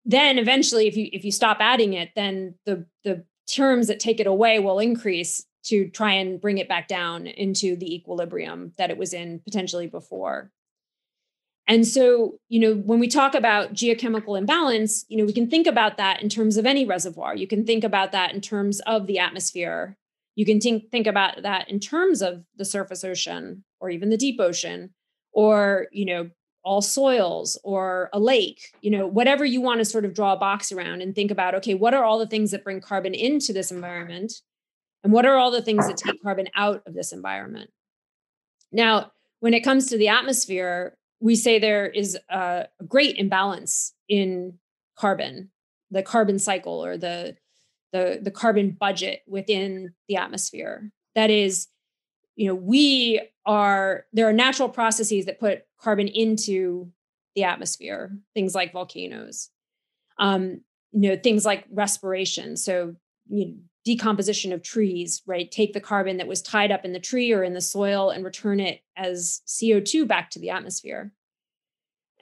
then 0.06 0.40
eventually 0.40 0.88
if 0.88 0.96
you 0.96 1.10
if 1.12 1.24
you 1.24 1.32
stop 1.32 1.58
adding 1.60 1.94
it, 1.94 2.12
then 2.16 2.56
the 2.66 2.86
the 3.04 3.26
terms 3.48 3.88
that 3.88 4.00
take 4.00 4.20
it 4.20 4.28
away 4.28 4.60
will 4.60 4.80
increase 4.80 5.46
to 5.64 5.90
try 5.90 6.14
and 6.14 6.40
bring 6.40 6.58
it 6.58 6.70
back 6.70 6.88
down 6.88 7.28
into 7.28 7.76
the 7.76 7.94
equilibrium 7.94 8.74
that 8.78 8.90
it 8.90 8.98
was 8.98 9.14
in 9.14 9.40
potentially 9.40 9.88
before. 9.88 10.52
And 11.70 11.88
so, 11.88 12.40
you 12.50 12.60
know, 12.60 12.74
when 12.74 13.00
we 13.00 13.08
talk 13.08 13.36
about 13.36 13.74
geochemical 13.74 14.36
imbalance, 14.36 15.06
you 15.08 15.16
know, 15.16 15.24
we 15.24 15.34
can 15.34 15.48
think 15.48 15.68
about 15.68 15.98
that 15.98 16.20
in 16.20 16.28
terms 16.28 16.58
of 16.58 16.66
any 16.66 16.84
reservoir. 16.84 17.36
You 17.36 17.46
can 17.46 17.64
think 17.64 17.84
about 17.84 18.12
that 18.12 18.34
in 18.34 18.42
terms 18.42 18.80
of 18.88 19.06
the 19.06 19.20
atmosphere. 19.20 19.96
You 20.36 20.46
can 20.46 20.60
think, 20.60 20.90
think 20.90 21.06
about 21.06 21.44
that 21.44 21.70
in 21.70 21.80
terms 21.80 22.24
of 22.24 22.44
the 22.58 22.66
surface 22.66 23.04
ocean 23.04 23.64
or 23.80 23.92
even 23.92 24.10
the 24.10 24.18
deep 24.18 24.40
ocean 24.40 24.96
or, 25.32 25.86
you 25.92 26.06
know, 26.06 26.32
all 26.64 26.82
soils 26.82 27.60
or 27.64 28.10
a 28.14 28.20
lake, 28.20 28.74
you 28.82 28.90
know, 28.90 29.06
whatever 29.06 29.46
you 29.46 29.62
want 29.62 29.80
to 29.80 29.86
sort 29.86 30.06
of 30.06 30.16
draw 30.16 30.34
a 30.34 30.38
box 30.38 30.72
around 30.72 31.04
and 31.04 31.14
think 31.14 31.30
about, 31.30 31.54
okay, 31.54 31.76
what 31.76 31.94
are 31.94 32.04
all 32.04 32.18
the 32.18 32.28
things 32.28 32.50
that 32.50 32.64
bring 32.64 32.82
carbon 32.82 33.14
into 33.14 33.54
this 33.54 33.72
environment? 33.72 34.34
And 35.04 35.14
what 35.14 35.26
are 35.28 35.38
all 35.38 35.52
the 35.52 35.62
things 35.62 35.88
that 35.88 35.98
take 35.98 36.22
carbon 36.24 36.48
out 36.56 36.82
of 36.88 36.96
this 36.96 37.12
environment? 37.12 37.70
Now, 38.72 39.12
when 39.40 39.54
it 39.54 39.62
comes 39.62 39.86
to 39.88 39.98
the 39.98 40.10
atmosphere, 40.10 40.96
we 41.20 41.36
say 41.36 41.60
there 41.60 41.88
is 41.88 42.18
a 42.30 42.68
great 42.88 43.18
imbalance 43.18 43.94
in 44.08 44.58
carbon, 44.98 45.52
the 45.92 46.04
carbon 46.04 46.40
cycle 46.40 46.84
or 46.84 46.98
the 46.98 47.36
the 47.92 48.20
the 48.22 48.32
carbon 48.32 48.72
budget 48.72 49.22
within 49.28 49.94
the 50.08 50.16
atmosphere. 50.16 50.92
That 51.16 51.30
is, 51.30 51.68
you 52.36 52.48
know, 52.48 52.56
we 52.56 53.22
are 53.46 54.06
there 54.14 54.28
are 54.28 54.34
natural 54.34 54.70
processes 54.70 55.26
that 55.26 55.40
put 55.40 55.64
carbon 55.80 56.08
into 56.08 56.92
the 57.36 57.44
atmosphere, 57.44 58.12
things 58.34 58.56
like 58.56 58.74
volcanoes. 58.74 59.50
Um, 60.18 60.62
you 60.92 61.10
know, 61.10 61.16
things 61.16 61.46
like 61.46 61.66
respiration. 61.72 62.58
So, 62.58 62.96
you 63.30 63.46
know, 63.46 63.54
decomposition 63.86 64.52
of 64.52 64.62
trees, 64.62 65.22
right? 65.26 65.50
Take 65.50 65.74
the 65.74 65.80
carbon 65.80 66.18
that 66.18 66.28
was 66.28 66.42
tied 66.42 66.72
up 66.72 66.86
in 66.86 66.94
the 66.94 67.00
tree 67.00 67.32
or 67.32 67.44
in 67.44 67.54
the 67.54 67.62
soil 67.62 68.10
and 68.10 68.24
return 68.24 68.60
it 68.60 68.82
as 68.98 69.42
CO2 69.48 70.08
back 70.08 70.30
to 70.32 70.40
the 70.40 70.50
atmosphere. 70.50 71.12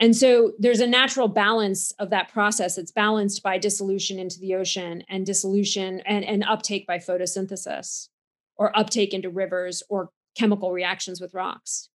And 0.00 0.16
so 0.16 0.52
there's 0.58 0.80
a 0.80 0.86
natural 0.86 1.26
balance 1.26 1.90
of 1.98 2.10
that 2.10 2.32
process. 2.32 2.78
It's 2.78 2.92
balanced 2.92 3.42
by 3.42 3.58
dissolution 3.58 4.18
into 4.18 4.38
the 4.38 4.54
ocean 4.54 5.02
and 5.08 5.26
dissolution 5.26 6.00
and, 6.06 6.24
and 6.24 6.44
uptake 6.44 6.86
by 6.86 6.98
photosynthesis 6.98 8.08
or 8.56 8.76
uptake 8.78 9.12
into 9.12 9.28
rivers 9.28 9.82
or 9.88 10.10
chemical 10.36 10.72
reactions 10.72 11.20
with 11.20 11.34
rocks. 11.34 11.88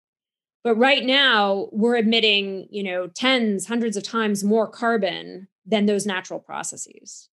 But 0.64 0.76
right 0.76 1.04
now, 1.04 1.68
we're 1.72 1.96
emitting, 1.96 2.68
you 2.70 2.82
know, 2.82 3.08
tens, 3.08 3.66
hundreds 3.66 3.96
of 3.96 4.02
times 4.02 4.44
more 4.44 4.68
carbon 4.68 5.48
than 5.66 5.86
those 5.86 6.06
natural 6.06 6.40
processes. 6.40 7.28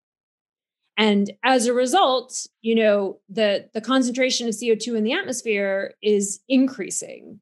And 0.97 1.31
as 1.43 1.67
a 1.67 1.73
result, 1.73 2.47
you 2.61 2.73
know, 2.73 3.19
the, 3.29 3.69
the 3.73 3.81
concentration 3.81 4.47
of 4.47 4.55
CO2 4.55 4.97
in 4.97 5.03
the 5.03 5.13
atmosphere 5.13 5.93
is 6.01 6.39
increasing, 6.49 7.39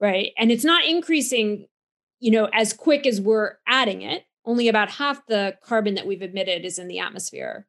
right? 0.00 0.32
And 0.38 0.50
it's 0.50 0.64
not 0.64 0.86
increasing, 0.86 1.66
you 2.18 2.30
know, 2.30 2.48
as 2.54 2.72
quick 2.72 3.06
as 3.06 3.20
we're 3.20 3.56
adding 3.66 4.02
it. 4.02 4.24
Only 4.46 4.68
about 4.68 4.92
half 4.92 5.26
the 5.26 5.58
carbon 5.62 5.94
that 5.96 6.06
we've 6.06 6.22
emitted 6.22 6.64
is 6.64 6.78
in 6.78 6.88
the 6.88 6.98
atmosphere 6.98 7.66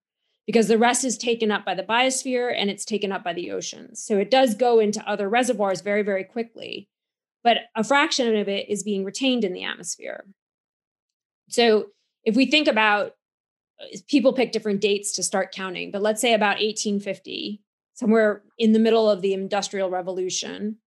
because 0.50 0.70
the 0.70 0.78
rest 0.78 1.04
is 1.04 1.18
taken 1.18 1.52
up 1.52 1.66
by 1.66 1.76
the 1.76 1.84
biosphere 1.84 2.52
and 2.56 2.70
it's 2.70 2.86
taken 2.86 3.12
up 3.12 3.24
by 3.24 3.34
the 3.34 3.52
oceans. 3.52 4.02
So 4.02 4.18
it 4.18 4.32
does 4.32 4.56
go 4.56 4.80
into 4.80 5.08
other 5.08 5.30
reservoirs 5.30 5.82
very, 5.82 6.02
very 6.02 6.24
quickly, 6.24 6.88
but 7.44 7.58
a 7.76 7.84
fraction 7.84 8.36
of 8.36 8.48
it 8.48 8.70
is 8.70 8.82
being 8.82 9.04
retained 9.04 9.44
in 9.44 9.54
the 9.54 9.64
atmosphere. 9.64 10.26
So 11.50 11.88
if 12.24 12.36
we 12.36 12.46
think 12.46 12.68
about 12.68 13.14
people 14.08 14.34
pick 14.34 14.52
different 14.52 14.82
dates 14.82 15.14
to 15.14 15.24
start 15.24 15.52
counting, 15.52 15.92
but 15.92 16.02
let's 16.02 16.22
say 16.22 16.34
about 16.34 16.58
1850, 16.58 17.62
somewhere 17.94 18.44
in 18.58 18.74
the 18.74 18.80
middle 18.80 19.10
of 19.10 19.22
the 19.22 19.34
Industrial 19.34 19.90
Revolution, 19.90 20.78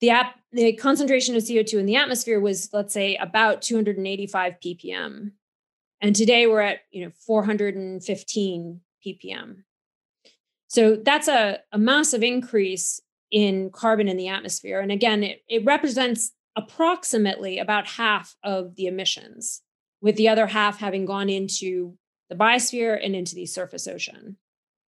the, 0.00 0.10
ap- 0.10 0.38
the 0.52 0.72
concentration 0.74 1.36
of 1.36 1.42
CO2 1.42 1.78
in 1.78 1.86
the 1.86 1.96
atmosphere 1.96 2.40
was, 2.40 2.68
let's 2.72 2.92
say, 2.92 3.16
about 3.16 3.62
285 3.62 4.54
ppm. 4.64 5.32
And 6.00 6.16
today 6.16 6.48
we're 6.48 6.60
at 6.60 6.80
you 6.90 7.04
know 7.04 7.12
415 7.24 8.80
ppm. 9.06 9.56
So 10.66 10.96
that's 10.96 11.28
a, 11.28 11.60
a 11.70 11.78
massive 11.78 12.22
increase 12.22 13.00
in 13.30 13.70
carbon 13.70 14.08
in 14.08 14.16
the 14.16 14.28
atmosphere. 14.28 14.80
And 14.80 14.90
again, 14.90 15.22
it, 15.22 15.42
it 15.48 15.64
represents 15.64 16.32
approximately 16.56 17.58
about 17.58 17.86
half 17.86 18.34
of 18.42 18.74
the 18.74 18.86
emissions 18.86 19.62
with 20.02 20.16
the 20.16 20.28
other 20.28 20.46
half 20.46 20.78
having 20.78 21.06
gone 21.06 21.30
into 21.30 21.96
the 22.28 22.34
biosphere 22.34 22.98
and 23.02 23.16
into 23.16 23.34
the 23.34 23.46
surface 23.46 23.86
ocean. 23.86 24.36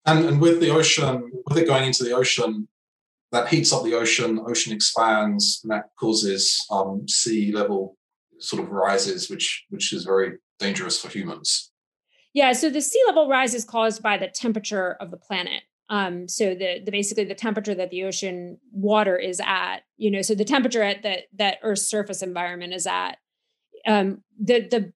And, 0.04 0.24
and 0.26 0.40
with 0.40 0.60
the 0.60 0.70
ocean, 0.70 1.30
with 1.46 1.56
it 1.56 1.66
going 1.66 1.84
into 1.84 2.04
the 2.04 2.12
ocean, 2.12 2.68
that 3.32 3.48
heats 3.48 3.72
up 3.72 3.84
the 3.84 3.94
ocean, 3.94 4.40
ocean 4.46 4.72
expands, 4.72 5.60
and 5.62 5.72
that 5.72 5.84
causes 5.98 6.58
um, 6.70 7.08
sea 7.08 7.52
level 7.52 7.96
sort 8.38 8.62
of 8.62 8.70
rises, 8.70 9.30
which 9.30 9.64
which 9.70 9.92
is 9.92 10.04
very 10.04 10.34
dangerous 10.58 11.00
for 11.00 11.08
humans. 11.08 11.70
Yeah, 12.32 12.52
so 12.52 12.68
the 12.68 12.80
sea 12.80 13.02
level 13.06 13.28
rise 13.28 13.54
is 13.54 13.64
caused 13.64 14.02
by 14.02 14.18
the 14.18 14.28
temperature 14.28 14.92
of 15.00 15.10
the 15.10 15.16
planet. 15.16 15.62
Um, 15.88 16.28
so 16.28 16.54
the, 16.54 16.80
the 16.84 16.90
basically 16.90 17.24
the 17.24 17.34
temperature 17.34 17.74
that 17.74 17.90
the 17.90 18.04
ocean 18.04 18.58
water 18.72 19.16
is 19.16 19.40
at, 19.44 19.80
you 19.96 20.10
know, 20.10 20.22
so 20.22 20.34
the 20.34 20.44
temperature 20.44 20.82
at 20.82 21.02
that 21.02 21.24
that 21.36 21.58
Earth's 21.62 21.88
surface 21.88 22.22
environment 22.22 22.72
is 22.72 22.86
at. 22.86 23.18
Um, 23.86 24.22
the 24.40 24.60
the 24.60 24.92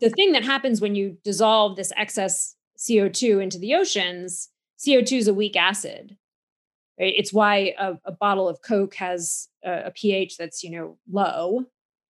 the 0.00 0.10
thing 0.10 0.32
that 0.32 0.44
happens 0.44 0.80
when 0.80 0.94
you 0.94 1.16
dissolve 1.24 1.76
this 1.76 1.92
excess 1.96 2.54
CO2 2.78 3.42
into 3.42 3.58
the 3.58 3.74
oceans, 3.74 4.48
CO2 4.78 5.18
is 5.18 5.28
a 5.28 5.34
weak 5.34 5.56
acid. 5.56 6.16
It's 6.96 7.32
why 7.32 7.74
a, 7.78 7.94
a 8.04 8.12
bottle 8.12 8.48
of 8.48 8.62
Coke 8.62 8.94
has 8.96 9.48
a, 9.64 9.84
a 9.86 9.90
pH 9.90 10.36
that's, 10.36 10.62
you 10.62 10.70
know, 10.70 10.98
low. 11.10 11.64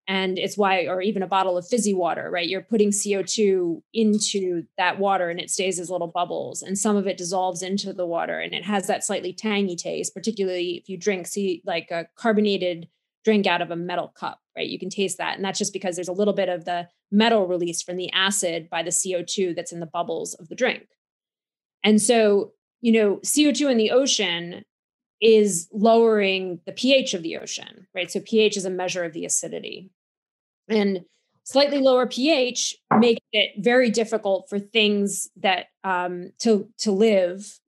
And 0.07 0.37
it's 0.37 0.57
why, 0.57 0.87
or 0.87 1.01
even 1.01 1.23
a 1.23 1.27
bottle 1.27 1.57
of 1.57 1.67
fizzy 1.67 1.93
water, 1.93 2.29
right? 2.29 2.47
You're 2.47 2.61
putting 2.61 2.89
CO2 2.89 3.81
into 3.93 4.63
that 4.77 4.99
water 4.99 5.29
and 5.29 5.39
it 5.39 5.49
stays 5.49 5.79
as 5.79 5.89
little 5.89 6.07
bubbles. 6.07 6.61
And 6.61 6.77
some 6.77 6.97
of 6.97 7.07
it 7.07 7.17
dissolves 7.17 7.61
into 7.61 7.93
the 7.93 8.05
water 8.05 8.39
and 8.39 8.53
it 8.53 8.65
has 8.65 8.87
that 8.87 9.05
slightly 9.05 9.31
tangy 9.31 9.75
taste, 9.75 10.13
particularly 10.13 10.71
if 10.71 10.89
you 10.89 10.97
drink, 10.97 11.27
see, 11.27 11.61
like 11.65 11.91
a 11.91 12.07
carbonated 12.15 12.89
drink 13.23 13.47
out 13.47 13.61
of 13.61 13.71
a 13.71 13.75
metal 13.75 14.07
cup, 14.07 14.39
right? 14.55 14.67
You 14.67 14.79
can 14.79 14.89
taste 14.89 15.17
that. 15.17 15.35
And 15.35 15.45
that's 15.45 15.59
just 15.59 15.73
because 15.73 15.95
there's 15.95 16.07
a 16.07 16.13
little 16.13 16.33
bit 16.33 16.49
of 16.49 16.65
the 16.65 16.87
metal 17.11 17.47
released 17.47 17.85
from 17.85 17.97
the 17.97 18.11
acid 18.13 18.69
by 18.69 18.83
the 18.83 18.89
CO2 18.89 19.55
that's 19.55 19.71
in 19.71 19.79
the 19.79 19.85
bubbles 19.85 20.33
of 20.35 20.47
the 20.47 20.55
drink. 20.55 20.87
And 21.83 22.01
so, 22.01 22.53
you 22.81 22.91
know, 22.91 23.17
CO2 23.17 23.71
in 23.71 23.77
the 23.77 23.91
ocean 23.91 24.63
is 25.21 25.67
lowering 25.71 26.59
the 26.65 26.71
pH 26.71 27.13
of 27.13 27.21
the 27.21 27.37
ocean, 27.37 27.87
right? 27.93 28.11
So 28.11 28.19
pH 28.19 28.57
is 28.57 28.65
a 28.65 28.71
measure 28.71 29.03
of 29.03 29.13
the 29.13 29.25
acidity. 29.25 29.91
And 30.67 31.05
slightly 31.43 31.79
lower 31.79 32.07
pH 32.07 32.75
makes 32.99 33.21
it 33.31 33.51
very 33.63 33.89
difficult 33.91 34.49
for 34.49 34.57
things 34.57 35.29
that 35.37 35.67
um, 35.83 36.31
to 36.39 36.67
to 36.79 36.91
live 36.91 37.59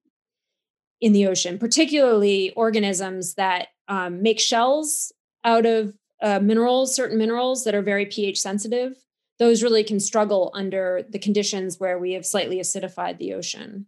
in 1.01 1.11
the 1.11 1.27
ocean, 1.27 1.59
particularly 1.59 2.51
organisms 2.51 3.33
that 3.35 3.67
um, 3.87 4.21
make 4.21 4.39
shells 4.39 5.11
out 5.43 5.65
of 5.65 5.97
uh, 6.21 6.39
minerals, 6.39 6.95
certain 6.95 7.17
minerals 7.17 7.63
that 7.63 7.75
are 7.75 7.81
very 7.81 8.05
pH 8.05 8.39
sensitive, 8.39 8.95
those 9.39 9.63
really 9.63 9.83
can 9.83 9.99
struggle 9.99 10.51
under 10.53 11.03
the 11.09 11.19
conditions 11.19 11.79
where 11.79 11.99
we 11.99 12.13
have 12.13 12.25
slightly 12.25 12.57
acidified 12.57 13.17
the 13.17 13.33
ocean. 13.33 13.87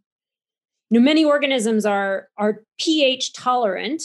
Know, 0.91 0.99
many 0.99 1.25
organisms 1.25 1.85
are, 1.85 2.29
are 2.37 2.63
pH 2.79 3.33
tolerant 3.33 4.01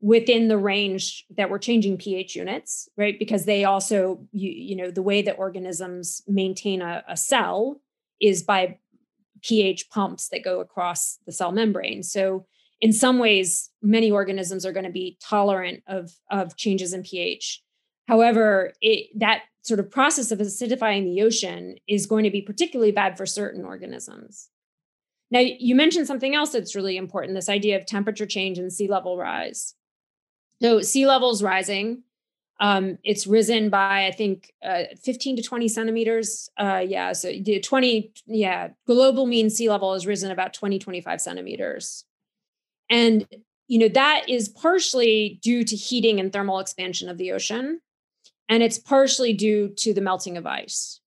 within 0.00 0.48
the 0.48 0.58
range 0.58 1.24
that 1.36 1.48
we're 1.48 1.58
changing 1.58 1.96
pH 1.96 2.36
units, 2.36 2.88
right? 2.96 3.18
Because 3.18 3.44
they 3.44 3.64
also, 3.64 4.26
you, 4.32 4.50
you 4.50 4.76
know, 4.76 4.90
the 4.90 5.02
way 5.02 5.22
that 5.22 5.38
organisms 5.38 6.22
maintain 6.26 6.82
a, 6.82 7.02
a 7.08 7.16
cell 7.16 7.80
is 8.20 8.42
by 8.42 8.78
pH 9.42 9.88
pumps 9.90 10.28
that 10.28 10.44
go 10.44 10.60
across 10.60 11.18
the 11.26 11.32
cell 11.32 11.52
membrane. 11.52 12.02
So 12.02 12.46
in 12.80 12.92
some 12.92 13.18
ways, 13.18 13.70
many 13.82 14.10
organisms 14.10 14.66
are 14.66 14.72
going 14.72 14.84
to 14.84 14.92
be 14.92 15.16
tolerant 15.22 15.82
of, 15.86 16.12
of 16.30 16.56
changes 16.56 16.92
in 16.92 17.02
pH. 17.02 17.62
However, 18.08 18.72
it, 18.80 19.08
that 19.18 19.42
sort 19.62 19.80
of 19.80 19.90
process 19.90 20.30
of 20.30 20.38
acidifying 20.38 21.04
the 21.04 21.22
ocean 21.22 21.76
is 21.88 22.06
going 22.06 22.24
to 22.24 22.30
be 22.30 22.42
particularly 22.42 22.92
bad 22.92 23.16
for 23.16 23.24
certain 23.24 23.64
organisms. 23.64 24.50
Now, 25.30 25.40
you 25.40 25.74
mentioned 25.74 26.06
something 26.06 26.34
else 26.34 26.50
that's 26.50 26.76
really 26.76 26.96
important 26.96 27.34
this 27.34 27.48
idea 27.48 27.76
of 27.76 27.86
temperature 27.86 28.26
change 28.26 28.58
and 28.58 28.72
sea 28.72 28.88
level 28.88 29.16
rise. 29.16 29.74
So, 30.60 30.80
sea 30.82 31.06
levels 31.06 31.42
rising. 31.42 32.02
Um, 32.60 32.98
it's 33.02 33.26
risen 33.26 33.68
by, 33.68 34.06
I 34.06 34.12
think, 34.12 34.52
uh, 34.64 34.84
15 35.02 35.36
to 35.36 35.42
20 35.42 35.66
centimeters. 35.66 36.48
Uh, 36.56 36.84
yeah, 36.86 37.12
so 37.12 37.32
20, 37.32 38.12
yeah, 38.26 38.68
global 38.86 39.26
mean 39.26 39.50
sea 39.50 39.68
level 39.68 39.92
has 39.92 40.06
risen 40.06 40.30
about 40.30 40.54
20, 40.54 40.78
25 40.78 41.20
centimeters. 41.20 42.04
And 42.90 43.26
you 43.66 43.78
know 43.78 43.88
that 43.88 44.28
is 44.28 44.48
partially 44.48 45.38
due 45.42 45.64
to 45.64 45.74
heating 45.74 46.20
and 46.20 46.32
thermal 46.32 46.58
expansion 46.58 47.08
of 47.08 47.18
the 47.18 47.32
ocean 47.32 47.80
and 48.48 48.62
it's 48.62 48.78
partially 48.78 49.32
due 49.32 49.68
to 49.78 49.94
the 49.94 50.00
melting 50.00 50.36
of 50.36 50.46
ice. 50.46 51.00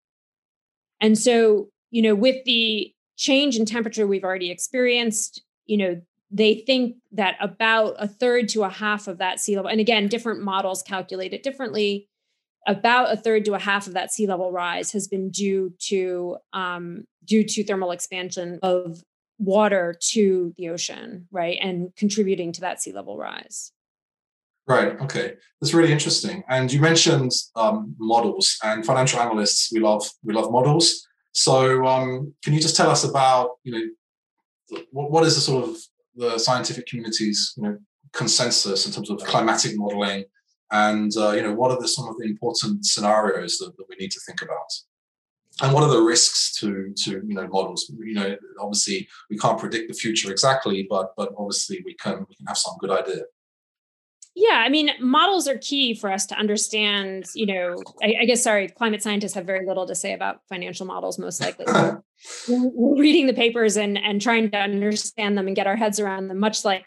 And 0.99 1.17
so, 1.17 1.69
you 1.91 2.01
know, 2.01 2.15
with 2.15 2.43
the 2.45 2.93
change 3.15 3.57
in 3.57 3.65
temperature 3.65 4.07
we've 4.07 4.23
already 4.23 4.51
experienced, 4.51 5.43
you 5.65 5.77
know, 5.77 6.01
they 6.29 6.63
think 6.65 6.97
that 7.11 7.35
about 7.39 7.95
a 7.99 8.07
third 8.07 8.49
to 8.49 8.63
a 8.63 8.69
half 8.69 9.07
of 9.07 9.19
that 9.19 9.39
sea 9.39 9.55
level, 9.55 9.71
and 9.71 9.79
again, 9.79 10.07
different 10.07 10.41
models 10.41 10.83
calculate 10.83 11.33
it 11.33 11.43
differently. 11.43 12.09
About 12.65 13.13
a 13.13 13.17
third 13.17 13.45
to 13.45 13.53
a 13.53 13.59
half 13.59 13.87
of 13.87 13.93
that 13.93 14.11
sea 14.11 14.27
level 14.27 14.51
rise 14.51 14.91
has 14.91 15.07
been 15.07 15.29
due 15.29 15.73
to 15.83 16.37
um, 16.51 17.05
due 17.23 17.45
to 17.45 17.63
thermal 17.63 17.91
expansion 17.91 18.59
of 18.61 19.01
water 19.39 19.95
to 20.11 20.53
the 20.57 20.69
ocean, 20.69 21.27
right, 21.31 21.57
and 21.61 21.95
contributing 21.95 22.51
to 22.53 22.61
that 22.61 22.81
sea 22.81 22.91
level 22.91 23.17
rise. 23.17 23.71
Right. 24.67 24.99
Okay, 24.99 25.35
that's 25.61 25.73
really 25.73 25.93
interesting. 25.93 26.43
And 26.49 26.71
you 26.71 26.81
mentioned 26.81 27.31
um, 27.55 27.95
models 27.99 28.57
and 28.63 28.85
financial 28.85 29.19
analysts. 29.21 29.71
We 29.71 29.79
love 29.79 30.03
we 30.23 30.33
love 30.33 30.51
models. 30.51 31.07
So, 31.31 31.85
um, 31.85 32.33
can 32.43 32.53
you 32.53 32.59
just 32.59 32.75
tell 32.75 32.89
us 32.89 33.05
about 33.05 33.51
you 33.63 33.71
know 33.71 33.85
what, 34.91 35.09
what 35.09 35.23
is 35.25 35.35
the 35.35 35.41
sort 35.41 35.69
of 35.69 35.77
the 36.15 36.37
scientific 36.37 36.87
community's 36.87 37.53
you 37.55 37.63
know 37.63 37.77
consensus 38.11 38.85
in 38.85 38.91
terms 38.91 39.09
of 39.09 39.19
climatic 39.19 39.71
modeling, 39.75 40.25
and 40.71 41.15
uh, 41.15 41.31
you 41.31 41.43
know 41.43 41.53
what 41.53 41.71
are 41.71 41.79
the, 41.79 41.87
some 41.87 42.09
of 42.09 42.17
the 42.17 42.25
important 42.25 42.85
scenarios 42.85 43.59
that, 43.59 43.71
that 43.77 43.85
we 43.87 43.95
need 43.95 44.11
to 44.11 44.19
think 44.25 44.41
about? 44.41 44.67
And 45.61 45.73
what 45.73 45.83
are 45.83 45.89
the 45.89 46.01
risks 46.01 46.53
to 46.59 46.93
to 46.95 47.11
you 47.25 47.33
know 47.33 47.47
models 47.47 47.91
you 47.99 48.13
know 48.13 48.35
obviously 48.59 49.07
we 49.29 49.37
can't 49.37 49.59
predict 49.59 49.87
the 49.87 49.93
future 49.93 50.31
exactly 50.31 50.85
but 50.89 51.13
but 51.15 51.31
obviously 51.37 51.81
we 51.85 51.93
can 51.95 52.25
we 52.29 52.35
can 52.35 52.45
have 52.47 52.57
some 52.57 52.75
good 52.79 52.91
idea 52.91 53.23
yeah, 54.39 54.61
I 54.63 54.69
mean, 54.69 54.91
models 54.99 55.47
are 55.47 55.57
key 55.57 55.95
for 55.95 56.11
us 56.11 56.27
to 56.27 56.35
understand. 56.35 57.25
You 57.33 57.47
know, 57.47 57.75
I, 58.03 58.17
I, 58.21 58.25
guess 58.25 58.43
sorry, 58.43 58.67
climate 58.67 59.01
scientists 59.01 59.33
have 59.33 59.47
very 59.47 59.65
little 59.65 59.87
to 59.87 59.95
say 59.95 60.13
about 60.13 60.41
financial 60.47 60.85
models. 60.85 61.17
Most 61.17 61.41
likely, 61.41 61.65
reading 62.47 63.25
the 63.25 63.33
papers 63.33 63.77
and 63.77 63.97
and 63.97 64.21
trying 64.21 64.51
to 64.51 64.57
understand 64.59 65.39
them 65.39 65.47
and 65.47 65.55
get 65.55 65.65
our 65.65 65.75
heads 65.75 65.99
around 65.99 66.27
them. 66.27 66.37
Much 66.37 66.63
like 66.63 66.85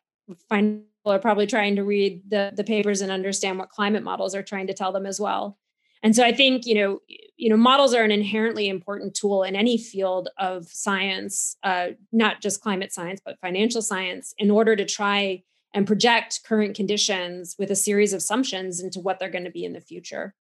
financial 0.48 0.84
are 1.06 1.18
probably 1.18 1.48
trying 1.48 1.74
to 1.74 1.82
read 1.82 2.22
the 2.28 2.52
the 2.54 2.62
papers 2.62 3.00
and 3.00 3.10
understand 3.10 3.58
what 3.58 3.68
climate 3.68 4.04
models 4.04 4.32
are 4.36 4.44
trying 4.44 4.68
to 4.68 4.74
tell 4.74 4.92
them 4.92 5.04
as 5.04 5.18
well. 5.18 5.58
And 6.04 6.14
so 6.14 6.22
I 6.22 6.32
think 6.32 6.66
you 6.66 6.76
know, 6.76 7.00
you 7.40 7.49
know, 7.49 7.56
models 7.56 7.94
are 7.94 8.02
an 8.02 8.11
inherently 8.11 8.68
important 8.68 9.14
tool 9.14 9.42
in 9.44 9.56
any 9.56 9.78
field 9.78 10.28
of 10.38 10.68
science, 10.68 11.56
uh, 11.62 11.88
not 12.12 12.42
just 12.42 12.61
climate 12.61 12.92
science, 12.92 13.23
but 13.25 13.40
financial 13.40 13.80
science, 13.80 14.35
in 14.37 14.50
order 14.50 14.76
to 14.76 14.85
try 14.85 15.42
and 15.73 15.87
project 15.87 16.40
current 16.44 16.76
conditions 16.76 17.56
with 17.59 17.70
a 17.70 17.76
series 17.76 18.12
of 18.12 18.18
assumptions 18.18 18.80
into 18.80 19.00
what 19.00 19.18
they're 19.18 19.30
going 19.30 19.44
to 19.44 19.50
be 19.50 19.64
in 19.64 19.73
the 19.73 19.80
future. 19.80 20.35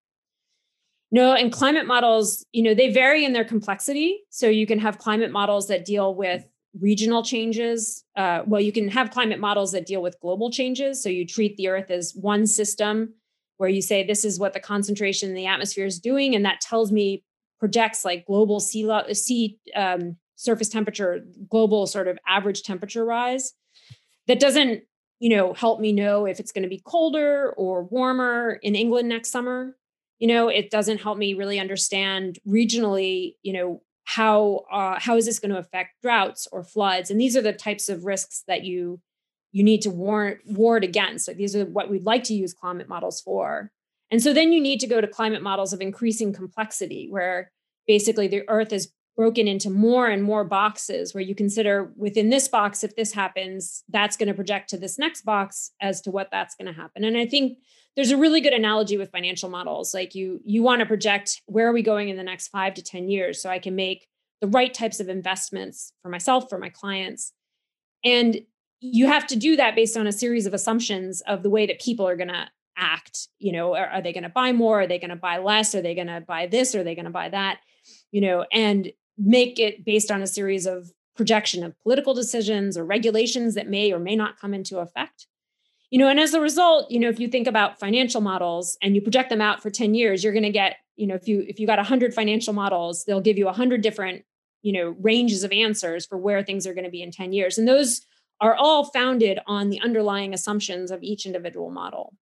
You 1.12 1.22
know, 1.22 1.34
and 1.34 1.53
climate 1.53 1.88
models, 1.88 2.46
you 2.51 2.63
know, 2.63 2.74
they 2.74 2.91
vary 2.91 3.24
in 3.24 3.32
their 3.32 3.46
complexity. 3.46 4.20
So 4.29 4.50
you 4.50 4.68
can 4.68 4.79
have 4.79 4.98
climate 4.98 5.32
models 5.32 5.70
that 5.70 5.86
deal 5.86 6.13
with 6.13 6.44
regional 6.79 7.24
changes. 7.24 8.03
Uh, 8.18 8.44
well, 8.46 8.62
you 8.62 8.74
can 8.74 8.89
have 8.89 9.10
climate 9.10 9.39
models 9.39 9.72
that 9.72 9.86
deal 9.86 10.01
with 10.01 10.20
global 10.20 10.51
changes. 10.51 11.01
So 11.01 11.08
you 11.08 11.25
treat 11.25 11.56
the 11.56 11.70
Earth 11.70 11.89
as 11.89 12.13
one 12.13 12.46
system 12.46 13.13
where 13.60 13.70
you 13.70 13.82
say 13.82 14.04
this 14.04 14.25
is 14.25 14.39
what 14.39 14.54
the 14.54 14.60
concentration 14.60 15.30
in 15.30 15.36
the 15.36 15.46
atmosphere 15.46 15.86
is 15.86 16.00
doing, 16.00 16.36
and 16.36 16.44
that 16.44 16.60
tells 16.60 16.92
me 16.92 17.24
projects 17.60 18.04
like 18.04 18.25
global 18.25 18.60
sea, 18.60 18.89
sea 19.13 19.60
um, 19.75 20.18
surface 20.36 20.70
temperature, 20.70 21.25
global 21.48 21.86
sort 21.86 22.08
of 22.08 22.18
average 22.28 22.63
temperature 22.63 23.06
rise. 23.06 23.54
That 24.28 24.39
doesn't 24.39 24.84
you 25.20 25.30
know, 25.30 25.54
help 25.54 25.80
me 25.80 25.92
know 25.92 26.25
if 26.25 26.39
it's 26.39 26.51
going 26.51 26.63
to 26.63 26.70
be 26.70 26.82
colder 26.86 27.51
or 27.58 27.84
warmer 27.84 28.60
in 28.63 28.75
England 28.75 29.10
next 29.10 29.32
summer. 29.32 29.75
You 30.18 30.28
know, 30.28 30.48
it 30.48 30.70
doesn't 30.70 31.01
help 31.01 31.18
me 31.18 31.34
really 31.34 31.60
understand 31.60 32.39
regionally, 32.48 33.36
you 33.44 33.54
know, 33.54 33.82
how 34.06 34.66
uh, 34.72 35.00
how 35.00 35.18
is 35.18 35.25
this 35.25 35.39
going 35.39 35.51
to 35.51 35.60
affect 35.60 36.01
droughts 36.01 36.48
or 36.51 36.63
floods? 36.63 37.12
And 37.12 37.22
these 37.22 37.38
are 37.38 37.42
the 37.42 37.54
types 37.54 37.89
of 37.89 38.06
risks 38.06 38.44
that 38.48 38.63
you 38.63 39.00
you 39.51 39.63
need 39.63 39.82
to 39.82 39.89
warn 39.89 40.39
ward 40.46 40.84
against. 40.84 41.27
Like 41.27 41.38
these 41.38 41.56
are 41.56 41.65
what 41.65 41.89
we'd 41.89 42.06
like 42.06 42.23
to 42.26 42.34
use 42.34 42.54
climate 42.54 42.88
models 42.88 43.21
for. 43.21 43.71
And 44.12 44.21
so 44.21 44.34
then 44.34 44.52
you 44.52 44.62
need 44.62 44.80
to 44.80 44.88
go 44.88 45.02
to 45.02 45.08
climate 45.08 45.43
models 45.43 45.73
of 45.73 45.82
increasing 45.82 46.34
complexity, 46.34 47.08
where 47.10 47.52
basically 47.88 48.28
the 48.28 48.47
Earth 48.47 48.73
is 48.73 48.91
broken 49.19 49.50
into 49.50 49.69
more 49.69 50.08
and 50.08 50.23
more 50.23 50.45
boxes 50.45 51.13
where 51.13 51.21
you 51.21 51.36
consider 51.36 51.91
within 51.97 52.30
this 52.30 52.47
box 52.47 52.86
if 52.86 52.95
this 52.95 53.12
happens 53.12 53.84
that's 53.89 54.15
going 54.15 54.30
to 54.30 54.34
project 54.34 54.69
to 54.69 54.78
this 54.78 54.97
next 54.97 55.23
box 55.23 55.71
as 55.82 56.00
to 56.00 56.10
what 56.10 56.30
that's 56.32 56.56
going 56.56 56.65
to 56.65 56.71
happen 56.71 57.04
and 57.04 57.17
i 57.17 57.26
think 57.26 57.58
there's 57.97 58.12
a 58.12 58.17
really 58.17 58.39
good 58.39 58.54
analogy 58.54 58.97
with 58.97 59.12
financial 59.12 59.50
models 59.50 59.93
like 59.93 60.15
you 60.15 60.39
you 60.45 60.63
want 60.63 60.80
to 60.80 60.86
project 60.86 61.41
where 61.47 61.67
are 61.67 61.73
we 61.73 61.82
going 61.82 62.08
in 62.08 62.15
the 62.15 62.23
next 62.23 62.47
5 62.47 62.76
to 62.76 62.82
10 62.82 63.10
years 63.10 63.41
so 63.41 63.50
i 63.50 63.60
can 63.60 63.76
make 63.76 64.08
the 64.39 64.47
right 64.47 64.73
types 64.73 65.02
of 65.02 65.10
investments 65.10 65.91
for 66.02 66.08
myself 66.08 66.47
for 66.47 66.58
my 66.58 66.69
clients 66.69 67.34
and 68.06 68.39
you 68.82 69.08
have 69.08 69.28
to 69.28 69.36
do 69.36 69.56
that 69.56 69.76
based 69.76 69.98
on 69.98 70.08
a 70.08 70.12
series 70.12 70.46
of 70.46 70.54
assumptions 70.54 71.22
of 71.22 71.44
the 71.44 71.50
way 71.50 71.65
that 71.65 71.82
people 71.82 72.08
are 72.08 72.15
going 72.15 72.30
to 72.30 72.48
act 72.78 73.28
you 73.39 73.52
know 73.52 73.76
are, 73.76 73.88
are 73.88 74.02
they 74.02 74.13
going 74.13 74.24
to 74.24 74.30
buy 74.30 74.54
more? 74.54 74.82
Are 74.82 74.88
they 74.88 75.00
going 75.00 75.10
to 75.10 75.15
buy 75.15 75.38
less? 75.38 75.76
Are 75.76 75.82
they 75.82 75.96
going 75.96 76.08
to 76.08 76.22
buy 76.22 76.48
this? 76.48 76.74
Are 76.76 76.84
they 76.84 76.96
going 76.96 77.06
to 77.06 77.12
buy 77.12 77.30
that? 77.30 77.60
You 78.12 78.22
know 78.22 78.46
and 78.52 78.92
make 79.18 79.60
it 79.60 79.84
based 79.84 80.12
on 80.12 80.22
a 80.22 80.28
series 80.28 80.65
of 80.65 80.92
projection 81.15 81.63
of 81.63 81.78
political 81.82 82.13
decisions 82.13 82.78
or 82.78 82.86
regulations 82.86 83.56
that 83.56 83.68
may 83.68 83.92
or 83.92 84.00
may 84.00 84.15
not 84.15 84.39
come 84.39 84.54
into 84.54 84.80
effect. 84.80 85.28
You 85.89 86.00
know 86.00 86.08
and 86.08 86.20
as 86.20 86.34
a 86.34 86.39
result 86.39 86.89
you 86.89 87.00
know 87.00 87.10
if 87.10 87.20
you 87.20 87.28
think 87.28 87.48
about 87.48 87.80
financial 87.80 88.22
models 88.22 88.78
and 88.82 88.96
you 88.96 89.02
project 89.02 89.30
them 89.30 89.42
out 89.42 89.62
for 89.62 89.70
10 89.70 89.94
years 89.94 90.24
you're 90.24 90.34
going 90.34 90.44
to 90.44 90.52
get 90.52 90.78
you 90.96 91.08
know 91.08 91.15
if 91.15 91.28
you 91.28 91.44
if 91.48 91.60
you 91.60 91.68
got 91.68 91.80
100 91.80 92.13
financial 92.13 92.54
models 92.54 93.04
they'll 93.04 93.20
give 93.20 93.38
you 93.38 93.46
100 93.46 93.82
different 93.82 94.24
you 94.62 94.72
know 94.72 94.96
ranges 95.00 95.44
of 95.44 95.52
answers 95.52 96.06
for 96.06 96.18
where 96.18 96.44
things 96.44 96.68
are 96.68 96.74
going 96.74 96.86
to 96.86 96.92
be 96.92 97.02
in 97.02 97.12
10 97.12 97.34
years. 97.34 97.58
And 97.58 97.68
those 97.68 98.02
are 98.41 98.56
all 98.56 98.86
founded 98.86 99.39
on 99.47 99.69
the 99.69 99.82
underlying 99.82 100.34
assumptions 100.34 100.91
of 100.91 101.04
each 101.04 101.25
individual 101.25 101.69
model. 101.69 102.15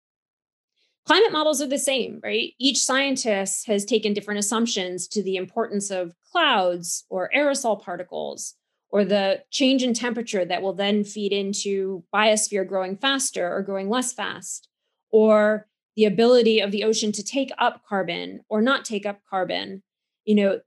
Climate 1.06 1.32
models 1.32 1.62
are 1.62 1.68
the 1.68 1.80
same, 1.80 2.20
right? 2.22 2.54
Each 2.60 2.84
scientist 2.84 3.66
has 3.68 3.86
taken 3.86 4.14
different 4.14 4.40
assumptions 4.40 5.08
to 5.10 5.24
the 5.24 5.38
importance 5.38 5.90
of 5.90 6.14
clouds 6.32 7.06
or 7.10 7.30
aerosol 7.34 7.82
particles 7.82 8.56
or 8.90 9.06
the 9.06 9.42
change 9.50 9.84
in 9.84 9.94
temperature 9.94 10.44
that 10.44 10.62
will 10.62 10.74
then 10.74 11.04
feed 11.04 11.32
into 11.32 12.04
biosphere 12.14 12.68
growing 12.68 12.98
faster 12.98 13.50
or 13.54 13.62
growing 13.62 13.90
less 13.90 14.12
fast 14.12 14.68
or 15.10 15.68
the 15.96 16.06
ability 16.06 16.60
of 16.60 16.72
the 16.72 16.84
ocean 16.84 17.12
to 17.14 17.24
take 17.24 17.52
up 17.58 17.84
carbon 17.88 18.42
or 18.50 18.62
not 18.62 18.84
take 18.84 19.06
up 19.06 19.22
carbon. 19.30 19.84
You 20.26 20.36
know 20.36 20.60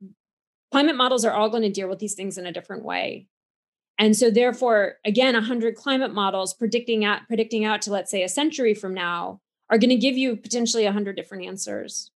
climate 0.70 0.96
models 0.96 1.24
are 1.24 1.32
all 1.32 1.50
going 1.50 1.64
to 1.64 1.70
deal 1.70 1.88
with 1.88 1.98
these 1.98 2.14
things 2.14 2.38
in 2.38 2.46
a 2.46 2.52
different 2.52 2.84
way 2.84 3.26
and 4.00 4.16
so 4.16 4.30
therefore 4.30 4.94
again 5.04 5.34
100 5.34 5.76
climate 5.76 6.12
models 6.12 6.54
predicting 6.54 7.04
out 7.04 7.28
predicting 7.28 7.64
out 7.64 7.82
to 7.82 7.92
let's 7.92 8.10
say 8.10 8.24
a 8.24 8.28
century 8.28 8.74
from 8.74 8.92
now 8.92 9.40
are 9.70 9.78
going 9.78 9.90
to 9.90 9.96
give 9.96 10.18
you 10.18 10.36
potentially 10.36 10.84
100 10.84 11.16
different 11.16 11.46
answers. 11.46 12.10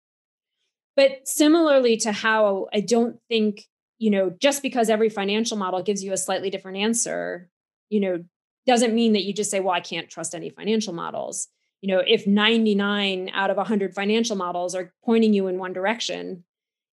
But 0.97 1.27
similarly 1.27 1.97
to 1.99 2.13
how 2.13 2.67
I 2.73 2.81
don't 2.81 3.19
think, 3.29 3.67
you 3.99 4.11
know, 4.11 4.31
just 4.41 4.61
because 4.61 4.91
every 4.91 5.09
financial 5.09 5.57
model 5.57 5.83
gives 5.83 6.03
you 6.03 6.13
a 6.13 6.17
slightly 6.17 6.51
different 6.51 6.79
answer, 6.79 7.49
you 7.89 8.01
know, 8.01 8.25
doesn't 8.67 8.95
mean 8.95 9.13
that 9.13 9.25
you 9.25 9.33
just 9.33 9.51
say, 9.51 9.61
well, 9.61 9.75
I 9.75 9.81
can't 9.81 10.11
trust 10.11 10.35
any 10.35 10.51
financial 10.51 10.93
models. 10.93 11.49
You 11.81 11.95
know, 11.95 12.03
if 12.07 12.27
99 12.27 13.31
out 13.35 13.51
of 13.51 13.57
100 13.57 13.95
financial 13.95 14.37
models 14.37 14.75
are 14.75 14.93
pointing 15.05 15.35
you 15.35 15.47
in 15.49 15.59
one 15.59 15.73
direction, 15.73 16.45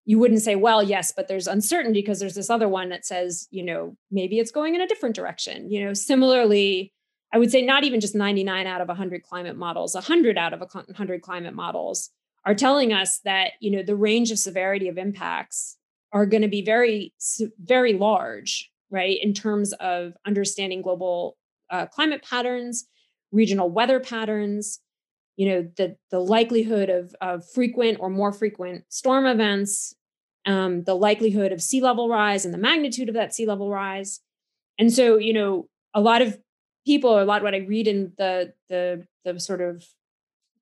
you 0.06 0.18
wouldn't 0.18 0.42
say, 0.42 0.56
well, 0.56 0.82
yes, 0.82 1.14
but 1.16 1.28
there's 1.28 1.48
uncertainty 1.48 2.02
because 2.02 2.20
there's 2.20 2.36
this 2.36 2.50
other 2.50 2.68
one 2.68 2.90
that 2.90 3.06
says, 3.06 3.48
you 3.52 3.64
know, 3.64 3.96
maybe 4.10 4.40
it's 4.40 4.52
going 4.52 4.76
in 4.76 4.82
a 4.82 4.88
different 4.88 5.16
direction. 5.16 5.70
You 5.70 5.86
know, 5.86 5.94
similarly, 5.94 6.92
I 7.34 7.38
would 7.38 7.52
say 7.52 7.62
not 7.62 7.84
even 7.84 8.00
just 8.00 8.16
99 8.16 8.68
out 8.68 8.82
of 8.82 8.88
100 8.88 9.24
climate 9.24 9.58
models, 9.58 9.94
100 9.94 10.38
out 10.38 10.54
of 10.54 10.60
100 10.60 11.22
climate 11.22 11.54
models 11.54 12.10
are 12.46 12.56
telling 12.56 12.92
us 12.92 13.20
that 13.24 13.52
you 13.60 13.72
know 13.72 13.84
the 13.84 13.96
range 13.96 14.32
of 14.32 14.40
severity 14.40 14.88
of 14.88 14.98
impacts 14.98 15.78
are 16.12 16.26
going 16.26 16.42
to 16.42 16.48
be 16.48 16.64
very 16.64 17.14
very 17.64 17.94
large, 17.94 18.70
right? 18.90 19.18
In 19.22 19.34
terms 19.34 19.74
of 19.74 20.14
understanding 20.26 20.82
global 20.82 21.38
uh, 21.70 21.86
climate 21.86 22.24
patterns, 22.28 22.86
regional 23.32 23.70
weather 23.70 24.00
patterns, 24.00 24.80
you 25.42 25.50
know 25.50 25.68
the 25.76 25.96
the 26.12 26.20
likelihood 26.20 26.92
of, 26.92 27.16
of 27.20 27.44
frequent 27.50 27.98
or 28.00 28.12
more 28.12 28.32
frequent 28.32 28.84
storm 28.90 29.26
events, 29.26 29.96
um, 30.46 30.84
the 30.84 30.94
likelihood 30.94 31.52
of 31.52 31.64
sea 31.64 31.82
level 31.82 32.10
rise 32.10 32.46
and 32.46 32.54
the 32.54 32.60
magnitude 32.60 33.10
of 33.10 33.16
that 33.16 33.34
sea 33.34 33.48
level 33.48 33.72
rise, 33.72 34.20
and 34.78 34.94
so 34.94 35.18
you 35.18 35.34
know 35.34 35.68
a 35.96 36.00
lot 36.00 36.22
of 36.22 36.40
people 36.86 37.20
a 37.20 37.26
lot 37.26 37.38
of 37.38 37.44
what 37.44 37.56
i 37.56 37.66
read 37.74 37.88
in 37.88 38.14
the 38.20 38.54
the 38.70 39.04
the 39.26 39.40
sort 39.40 39.62
of 39.62 39.84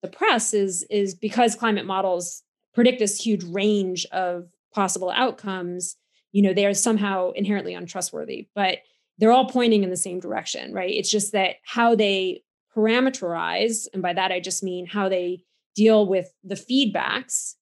the 0.02 0.08
press 0.08 0.54
is 0.54 0.84
is 0.90 1.14
because 1.14 1.56
climate 1.56 1.86
models 1.86 2.42
predict 2.74 3.00
this 3.00 3.20
huge 3.20 3.44
range 3.44 4.06
of 4.14 4.48
possible 4.74 5.10
outcomes 5.10 5.98
you 6.32 6.42
know 6.42 6.54
they 6.54 6.66
are 6.66 6.74
somehow 6.74 7.32
inherently 7.32 7.74
untrustworthy 7.74 8.48
but 8.56 8.78
they're 9.18 9.34
all 9.34 9.50
pointing 9.50 9.84
in 9.84 9.90
the 9.90 9.98
same 9.98 10.22
direction 10.22 10.74
right? 10.74 10.94
It's 10.94 11.12
just 11.12 11.34
that 11.34 11.58
how 11.66 11.96
they 11.96 12.44
parameterize 12.80 13.88
and 13.94 14.02
by 14.02 14.14
that 14.14 14.32
i 14.32 14.40
just 14.40 14.64
mean 14.64 14.86
how 14.86 15.10
they 15.10 15.44
deal 15.76 16.08
with 16.08 16.32
the 16.44 16.56
feedbacks 16.56 17.56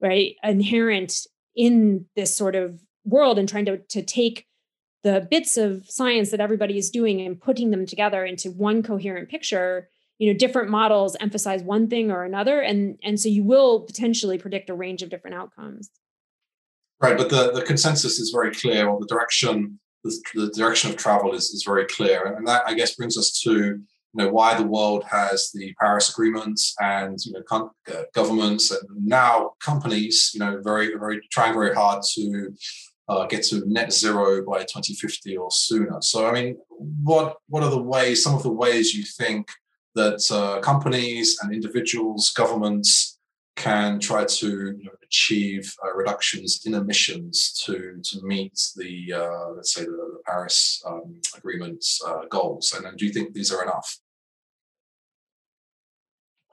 right 0.00 0.36
inherent 0.42 1.26
in 1.54 2.06
this 2.16 2.34
sort 2.34 2.54
of 2.54 2.80
world 3.04 3.38
and 3.38 3.48
trying 3.48 3.64
to, 3.64 3.78
to 3.88 4.02
take 4.02 4.46
the 5.02 5.26
bits 5.30 5.56
of 5.56 5.84
science 5.88 6.30
that 6.30 6.40
everybody 6.40 6.78
is 6.78 6.90
doing 6.90 7.20
and 7.20 7.40
putting 7.40 7.70
them 7.70 7.84
together 7.86 8.24
into 8.24 8.50
one 8.50 8.82
coherent 8.82 9.28
picture 9.28 9.88
you 10.18 10.32
know 10.32 10.38
different 10.38 10.70
models 10.70 11.16
emphasize 11.20 11.62
one 11.62 11.88
thing 11.88 12.10
or 12.10 12.24
another 12.24 12.60
and 12.60 12.98
and 13.02 13.18
so 13.18 13.28
you 13.28 13.42
will 13.42 13.80
potentially 13.80 14.38
predict 14.38 14.70
a 14.70 14.74
range 14.74 15.02
of 15.02 15.10
different 15.10 15.36
outcomes. 15.36 15.90
Right 17.00 17.16
but 17.16 17.30
the 17.30 17.50
the 17.52 17.62
consensus 17.62 18.18
is 18.18 18.30
very 18.30 18.52
clear 18.52 18.88
or 18.88 19.00
the 19.00 19.06
direction 19.06 19.80
the, 20.04 20.16
the 20.34 20.48
direction 20.48 20.90
of 20.90 20.96
travel 20.96 21.32
is, 21.32 21.50
is 21.50 21.62
very 21.64 21.86
clear 21.86 22.24
and 22.24 22.46
that 22.46 22.62
i 22.66 22.74
guess 22.74 22.94
brings 22.94 23.16
us 23.16 23.40
to 23.42 23.80
you 24.14 24.24
know 24.24 24.30
why 24.30 24.54
the 24.54 24.66
world 24.66 25.04
has 25.04 25.50
the 25.54 25.74
Paris 25.80 26.10
agreements 26.10 26.74
and 26.80 27.18
you 27.24 27.32
know 27.32 27.72
uh, 27.92 28.02
governments 28.14 28.70
and 28.70 28.82
now 29.04 29.52
companies 29.60 30.30
you 30.34 30.40
know 30.40 30.60
very 30.62 30.94
very 30.98 31.20
trying 31.30 31.54
very 31.54 31.74
hard 31.74 32.02
to 32.14 32.54
uh, 33.08 33.26
get 33.26 33.42
to 33.44 33.62
net 33.66 33.92
zero 33.92 34.44
by 34.44 34.60
2050 34.60 35.36
or 35.36 35.50
sooner. 35.50 35.98
So 36.00 36.26
I 36.26 36.32
mean, 36.32 36.56
what 37.02 37.36
what 37.48 37.62
are 37.62 37.70
the 37.70 37.82
ways? 37.82 38.22
Some 38.22 38.34
of 38.34 38.42
the 38.42 38.52
ways 38.52 38.94
you 38.94 39.04
think 39.04 39.48
that 39.94 40.20
uh, 40.30 40.60
companies 40.60 41.38
and 41.42 41.52
individuals, 41.52 42.30
governments 42.30 43.18
can 43.56 44.00
try 44.00 44.24
to 44.24 44.48
you 44.48 44.84
know, 44.84 44.92
achieve 45.02 45.74
uh, 45.84 45.94
reductions 45.94 46.62
in 46.64 46.74
emissions 46.74 47.62
to 47.64 48.00
to 48.02 48.22
meet 48.22 48.58
the 48.76 49.12
uh, 49.12 49.50
let's 49.56 49.74
say 49.74 49.82
the, 49.82 49.90
the 49.90 50.22
Paris 50.26 50.82
um, 50.86 51.20
Agreement's 51.36 52.00
uh, 52.06 52.24
goals. 52.30 52.72
And, 52.76 52.86
and 52.86 52.96
do 52.96 53.06
you 53.06 53.12
think 53.12 53.34
these 53.34 53.52
are 53.52 53.62
enough? 53.62 53.98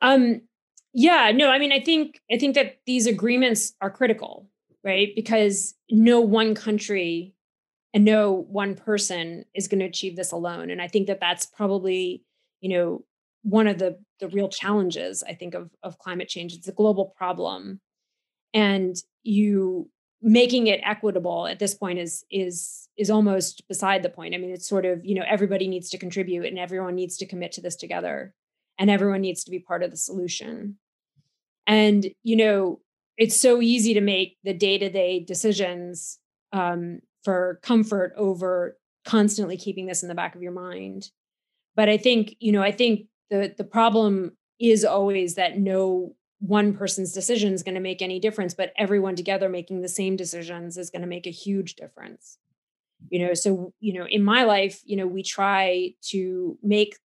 Um, 0.02 0.42
yeah, 0.94 1.32
no, 1.34 1.50
I 1.50 1.60
mean, 1.60 1.72
I 1.72 1.80
think 1.80 2.20
I 2.32 2.38
think 2.38 2.56
that 2.56 2.80
these 2.86 3.06
agreements 3.06 3.74
are 3.82 3.92
critical, 3.92 4.50
right? 4.84 5.10
Because 5.16 5.76
no 5.90 6.20
one 6.20 6.56
country 6.56 7.36
and 7.94 8.06
no 8.06 8.32
one 8.32 8.76
person 8.76 9.46
is 9.54 9.68
going 9.68 9.80
to 9.80 9.86
achieve 9.86 10.16
this 10.16 10.32
alone, 10.32 10.70
and 10.72 10.82
I 10.82 10.88
think 10.88 11.08
that 11.08 11.20
that's 11.20 11.46
probably 11.46 12.24
you 12.62 12.70
know 12.70 13.04
one 13.44 13.68
of 13.68 13.78
the 13.78 14.00
the 14.20 14.28
real 14.30 14.50
challenges 14.50 15.24
I 15.24 15.34
think 15.34 15.54
of 15.54 15.70
of 15.84 16.00
climate 16.00 16.28
change. 16.28 16.54
It's 16.54 16.68
a 16.68 16.74
global 16.74 17.14
problem, 17.18 17.82
and 18.54 18.96
you 19.24 19.90
making 20.22 20.68
it 20.68 20.82
equitable 20.84 21.48
at 21.48 21.60
this 21.60 21.76
point 21.76 22.00
is 22.00 22.26
is 22.32 22.88
is 22.98 23.10
almost 23.10 23.68
beside 23.68 24.04
the 24.04 24.10
point. 24.10 24.34
I 24.34 24.38
mean, 24.38 24.52
it's 24.52 24.68
sort 24.68 24.86
of 24.86 25.06
you 25.06 25.16
know 25.16 25.26
everybody 25.28 25.68
needs 25.68 25.90
to 25.92 25.98
contribute 25.98 26.46
and 26.46 26.60
everyone 26.60 26.96
needs 26.96 27.18
to 27.18 27.26
commit 27.26 27.52
to 27.54 27.62
this 27.62 27.76
together, 27.76 28.34
and 28.80 28.89
everyone 28.89 29.22
needs 29.22 29.44
to 29.44 29.52
be 29.52 29.60
part 29.60 29.84
of 29.84 29.92
the 29.92 29.98
solution. 29.98 30.78
And 31.68 32.08
you 32.24 32.38
know, 32.38 32.80
it's 33.18 33.39
so 33.39 33.62
easy 33.62 33.94
to 33.94 34.02
make 34.02 34.38
the 34.44 34.54
day 34.54 34.78
to 34.78 34.89
day 34.89 35.20
decisions 35.20 36.18
um, 36.54 37.02
for 37.24 37.60
comfort 37.62 38.13
over 38.18 38.78
constantly 39.06 39.58
keeping 39.58 39.86
this 39.86 40.02
in 40.02 40.10
the 40.10 40.15
back 40.15 40.34
of 40.34 40.42
your 40.42 40.54
mind. 40.54 41.12
But 41.76 41.89
I 41.89 41.98
think 41.98 42.36
you 42.39 42.52
know, 42.52 42.63
I 42.63 42.72
think 42.72 43.08
the 43.30 43.54
the 43.56 43.63
problem 43.63 44.38
is 44.60 44.84
always 44.84 45.36
that 45.36 45.58
no 45.58 46.15
one 46.39 46.74
person's 46.74 47.12
decision 47.12 47.54
is 47.54 47.63
going 47.63 47.76
to 47.76 47.82
make 47.82 48.02
any 48.02 48.18
difference 48.18 48.54
but 48.54 48.72
everyone 48.78 49.13
together 49.13 49.50
making 49.50 49.82
the 49.82 49.89
same 49.89 50.15
decisions 50.15 50.78
is 50.78 50.89
going 50.89 51.02
to 51.02 51.08
make 51.08 51.28
a 51.28 51.32
huge 51.32 51.76
difference 51.76 52.38
you 53.10 53.26
know 53.26 53.34
so 53.34 53.74
you 53.82 53.94
know 53.94 54.06
in 54.10 54.24
my 54.24 54.44
life 54.44 54.82
you 54.86 54.96
know 54.96 55.06
we 55.06 55.22
try 55.22 55.94
to 56.02 56.58
make 56.63 56.96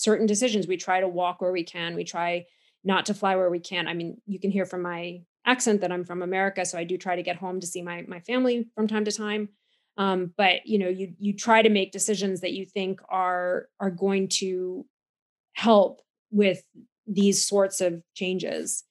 certain 0.00 0.26
decisions 0.26 0.66
we 0.66 0.76
try 0.76 1.00
to 1.00 1.08
walk 1.08 1.40
where 1.40 1.52
we 1.52 1.64
can 1.64 1.94
we 1.94 2.04
try 2.04 2.44
not 2.84 3.06
to 3.06 3.14
fly 3.14 3.36
where 3.36 3.50
we 3.50 3.60
can 3.60 3.86
i 3.86 3.94
mean 3.94 4.16
you 4.26 4.40
can 4.40 4.50
hear 4.50 4.64
from 4.64 4.82
my 4.82 5.20
accent 5.46 5.80
that 5.80 5.92
i'm 5.92 6.04
from 6.04 6.22
america 6.22 6.64
so 6.64 6.78
i 6.78 6.84
do 6.84 6.96
try 6.96 7.16
to 7.16 7.22
get 7.22 7.36
home 7.36 7.60
to 7.60 7.66
see 7.66 7.82
my 7.82 8.02
my 8.08 8.20
family 8.20 8.68
from 8.74 8.86
time 8.86 9.04
to 9.04 9.12
time 9.12 9.48
um, 9.96 10.32
but 10.36 10.64
you 10.64 10.78
know 10.78 10.88
you 10.88 11.12
you 11.18 11.34
try 11.34 11.60
to 11.60 11.68
make 11.68 11.92
decisions 11.92 12.40
that 12.40 12.52
you 12.52 12.64
think 12.64 13.00
are 13.10 13.68
are 13.78 13.90
going 13.90 14.28
to 14.38 14.86
help 15.52 16.00
with 16.30 16.62
these 17.06 17.46
sorts 17.46 17.80
of 17.80 18.02
changes. 18.14 18.84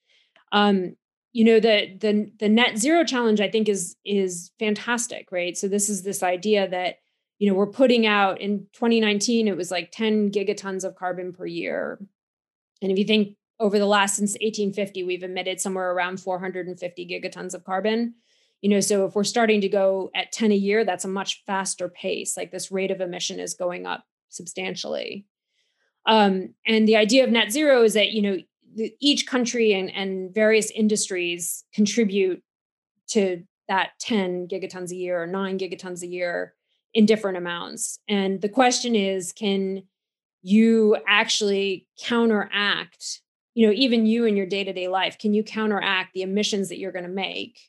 Um, 0.52 0.96
you 1.32 1.46
know 1.46 1.60
the 1.60 1.98
the 2.00 2.32
the 2.40 2.50
net 2.50 2.78
zero 2.78 3.04
challenge 3.04 3.42
I 3.42 3.50
think 3.50 3.70
is 3.70 3.96
is 4.06 4.52
fantastic, 4.60 5.32
right? 5.32 5.58
So 5.58 5.68
this 5.68 5.90
is 5.90 6.04
this 6.04 6.22
idea 6.22 6.68
that 6.70 6.98
you 7.40 7.50
know 7.50 7.56
we're 7.56 7.68
putting 7.68 8.06
out 8.06 8.40
in 8.40 8.68
2019 8.74 9.48
it 9.48 9.58
was 9.58 9.72
like 9.72 9.92
10 9.92 10.32
gigatons 10.32 10.84
of 10.84 10.96
carbon 10.96 11.34
per 11.34 11.46
year, 11.46 12.00
and 12.82 12.92
if 12.92 13.00
you 13.00 13.06
think 13.06 13.36
over 13.60 13.80
the 13.80 13.86
last 13.86 14.16
since 14.16 14.34
1850 14.34 15.04
we've 15.04 15.24
emitted 15.24 15.60
somewhere 15.60 15.92
around 15.92 16.20
450 16.20 17.08
gigatons 17.08 17.54
of 17.54 17.64
carbon. 17.64 18.16
You 18.62 18.70
know 18.70 18.82
so 18.82 19.06
if 19.06 19.16
we're 19.16 19.24
starting 19.24 19.62
to 19.62 19.70
go 19.70 20.12
at 20.14 20.32
10 20.32 20.52
a 20.52 20.56
year 20.56 20.86
that's 20.86 21.06
a 21.06 21.10
much 21.10 21.44
faster 21.48 21.90
pace. 21.90 22.38
Like 22.38 22.52
this 22.52 22.72
rate 22.72 22.92
of 22.92 23.02
emission 23.02 23.40
is 23.40 23.54
going 23.54 23.86
up 23.86 24.04
substantially. 24.30 25.26
Um, 26.06 26.56
and 26.66 26.88
the 26.88 26.96
idea 26.96 27.24
of 27.24 27.30
net 27.30 27.52
zero 27.52 27.84
is 27.84 27.94
that 27.94 28.12
you 28.12 28.22
know 28.22 28.38
the, 28.76 28.94
each 29.00 29.28
country 29.28 29.74
and, 29.74 29.90
and 29.94 30.34
various 30.34 30.72
industries 30.72 31.64
contribute 31.74 32.44
to 33.10 33.44
that 33.68 33.92
10 34.00 34.48
gigatons 34.48 34.92
a 34.92 34.96
year 34.96 35.22
or 35.22 35.28
9 35.28 35.60
gigatons 35.60 36.02
a 36.02 36.08
year 36.08 36.56
in 36.94 37.06
different 37.06 37.38
amounts. 37.38 38.00
And 38.08 38.42
the 38.42 38.50
question 38.50 38.96
is 38.96 39.32
can 39.32 39.84
you 40.42 40.98
actually 41.08 41.88
counteract 42.02 43.22
you 43.56 43.68
know 43.68 43.74
even 43.74 44.06
you 44.06 44.26
in 44.26 44.38
your 44.38 44.46
day-to-day 44.46 44.88
life 44.88 45.18
can 45.20 45.34
you 45.34 45.44
counteract 45.44 46.14
the 46.14 46.22
emissions 46.22 46.70
that 46.70 46.78
you're 46.78 46.94
going 46.94 47.04
to 47.04 47.10
make 47.10 47.60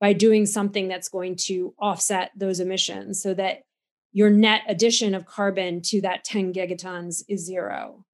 by 0.00 0.12
doing 0.12 0.46
something 0.46 0.86
that's 0.86 1.08
going 1.08 1.34
to 1.34 1.74
offset 1.78 2.30
those 2.36 2.60
emissions 2.60 3.20
so 3.20 3.34
that 3.34 3.62
your 4.12 4.30
net 4.30 4.62
addition 4.68 5.12
of 5.14 5.26
carbon 5.26 5.80
to 5.82 6.00
that 6.02 6.24
10 6.24 6.52
gigatons 6.52 7.22
is 7.28 7.44
zero 7.44 8.04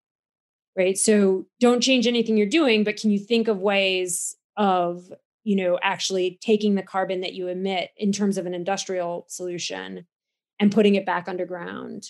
right? 0.77 0.97
So 0.97 1.47
don't 1.59 1.83
change 1.83 2.07
anything 2.07 2.37
you're 2.37 2.47
doing 2.47 2.85
but 2.85 2.97
can 2.97 3.11
you 3.11 3.19
think 3.19 3.49
of 3.49 3.59
ways 3.59 4.37
of 4.57 5.13
you 5.45 5.57
know 5.57 5.79
actually 5.83 6.39
taking 6.41 6.75
the 6.75 6.83
carbon 6.83 7.21
that 7.21 7.35
you 7.35 7.49
emit 7.49 7.91
in 7.97 8.13
terms 8.13 8.39
of 8.39 8.47
an 8.47 8.55
industrial 8.55 9.27
solution 9.29 10.07
and 10.61 10.73
putting 10.73 10.95
it 10.95 11.05
back 11.05 11.29
underground 11.29 12.05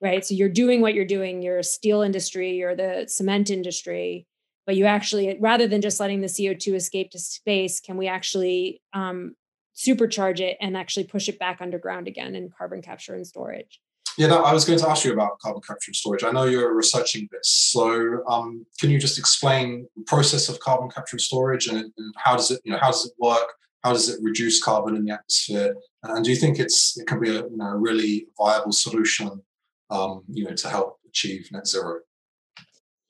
right 0.00 0.24
so 0.24 0.34
you're 0.34 0.48
doing 0.48 0.80
what 0.80 0.94
you're 0.94 1.04
doing 1.04 1.42
you're 1.42 1.58
a 1.58 1.64
steel 1.64 2.02
industry 2.02 2.52
you're 2.52 2.76
the 2.76 3.06
cement 3.08 3.50
industry 3.50 4.26
but 4.66 4.76
you 4.76 4.84
actually 4.84 5.36
rather 5.40 5.66
than 5.66 5.80
just 5.80 5.98
letting 5.98 6.20
the 6.20 6.26
co2 6.26 6.74
escape 6.74 7.10
to 7.10 7.18
space 7.18 7.80
can 7.80 7.96
we 7.96 8.06
actually 8.06 8.80
um, 8.92 9.34
supercharge 9.76 10.40
it 10.40 10.56
and 10.60 10.76
actually 10.76 11.04
push 11.04 11.28
it 11.28 11.38
back 11.38 11.60
underground 11.60 12.08
again 12.08 12.34
in 12.34 12.50
carbon 12.56 12.80
capture 12.80 13.14
and 13.14 13.26
storage. 13.26 13.80
Yeah, 14.16 14.28
no, 14.28 14.42
I 14.42 14.54
was 14.54 14.64
going 14.64 14.78
to 14.78 14.88
ask 14.88 15.04
you 15.04 15.12
about 15.12 15.38
carbon 15.40 15.60
capture 15.60 15.90
and 15.90 15.96
storage. 15.96 16.24
I 16.24 16.30
know 16.30 16.44
you're 16.44 16.74
researching 16.74 17.28
this, 17.30 17.50
so 17.50 18.26
um, 18.26 18.64
can 18.80 18.88
you 18.88 18.98
just 18.98 19.18
explain 19.18 19.86
the 19.94 20.04
process 20.04 20.48
of 20.48 20.58
carbon 20.60 20.88
capture 20.88 21.16
and 21.16 21.20
storage 21.20 21.66
and, 21.66 21.78
and, 21.78 22.14
how 22.16 22.34
does 22.34 22.50
it, 22.50 22.62
you 22.64 22.72
know, 22.72 22.78
how 22.78 22.90
does 22.90 23.04
it 23.04 23.12
work? 23.18 23.46
How 23.82 23.92
does 23.92 24.08
it 24.08 24.18
reduce 24.22 24.62
carbon 24.62 24.96
in 24.96 25.04
the 25.04 25.12
atmosphere? 25.12 25.76
And 26.02 26.24
do 26.24 26.30
you 26.30 26.36
think 26.36 26.58
it's 26.58 26.98
it 26.98 27.06
can 27.06 27.20
be 27.20 27.30
a 27.30 27.42
you 27.42 27.56
know, 27.56 27.70
really 27.76 28.26
viable 28.36 28.72
solution, 28.72 29.42
um, 29.90 30.22
you 30.28 30.44
know, 30.44 30.54
to 30.54 30.68
help 30.68 30.98
achieve 31.06 31.48
net 31.52 31.66
zero? 31.66 32.00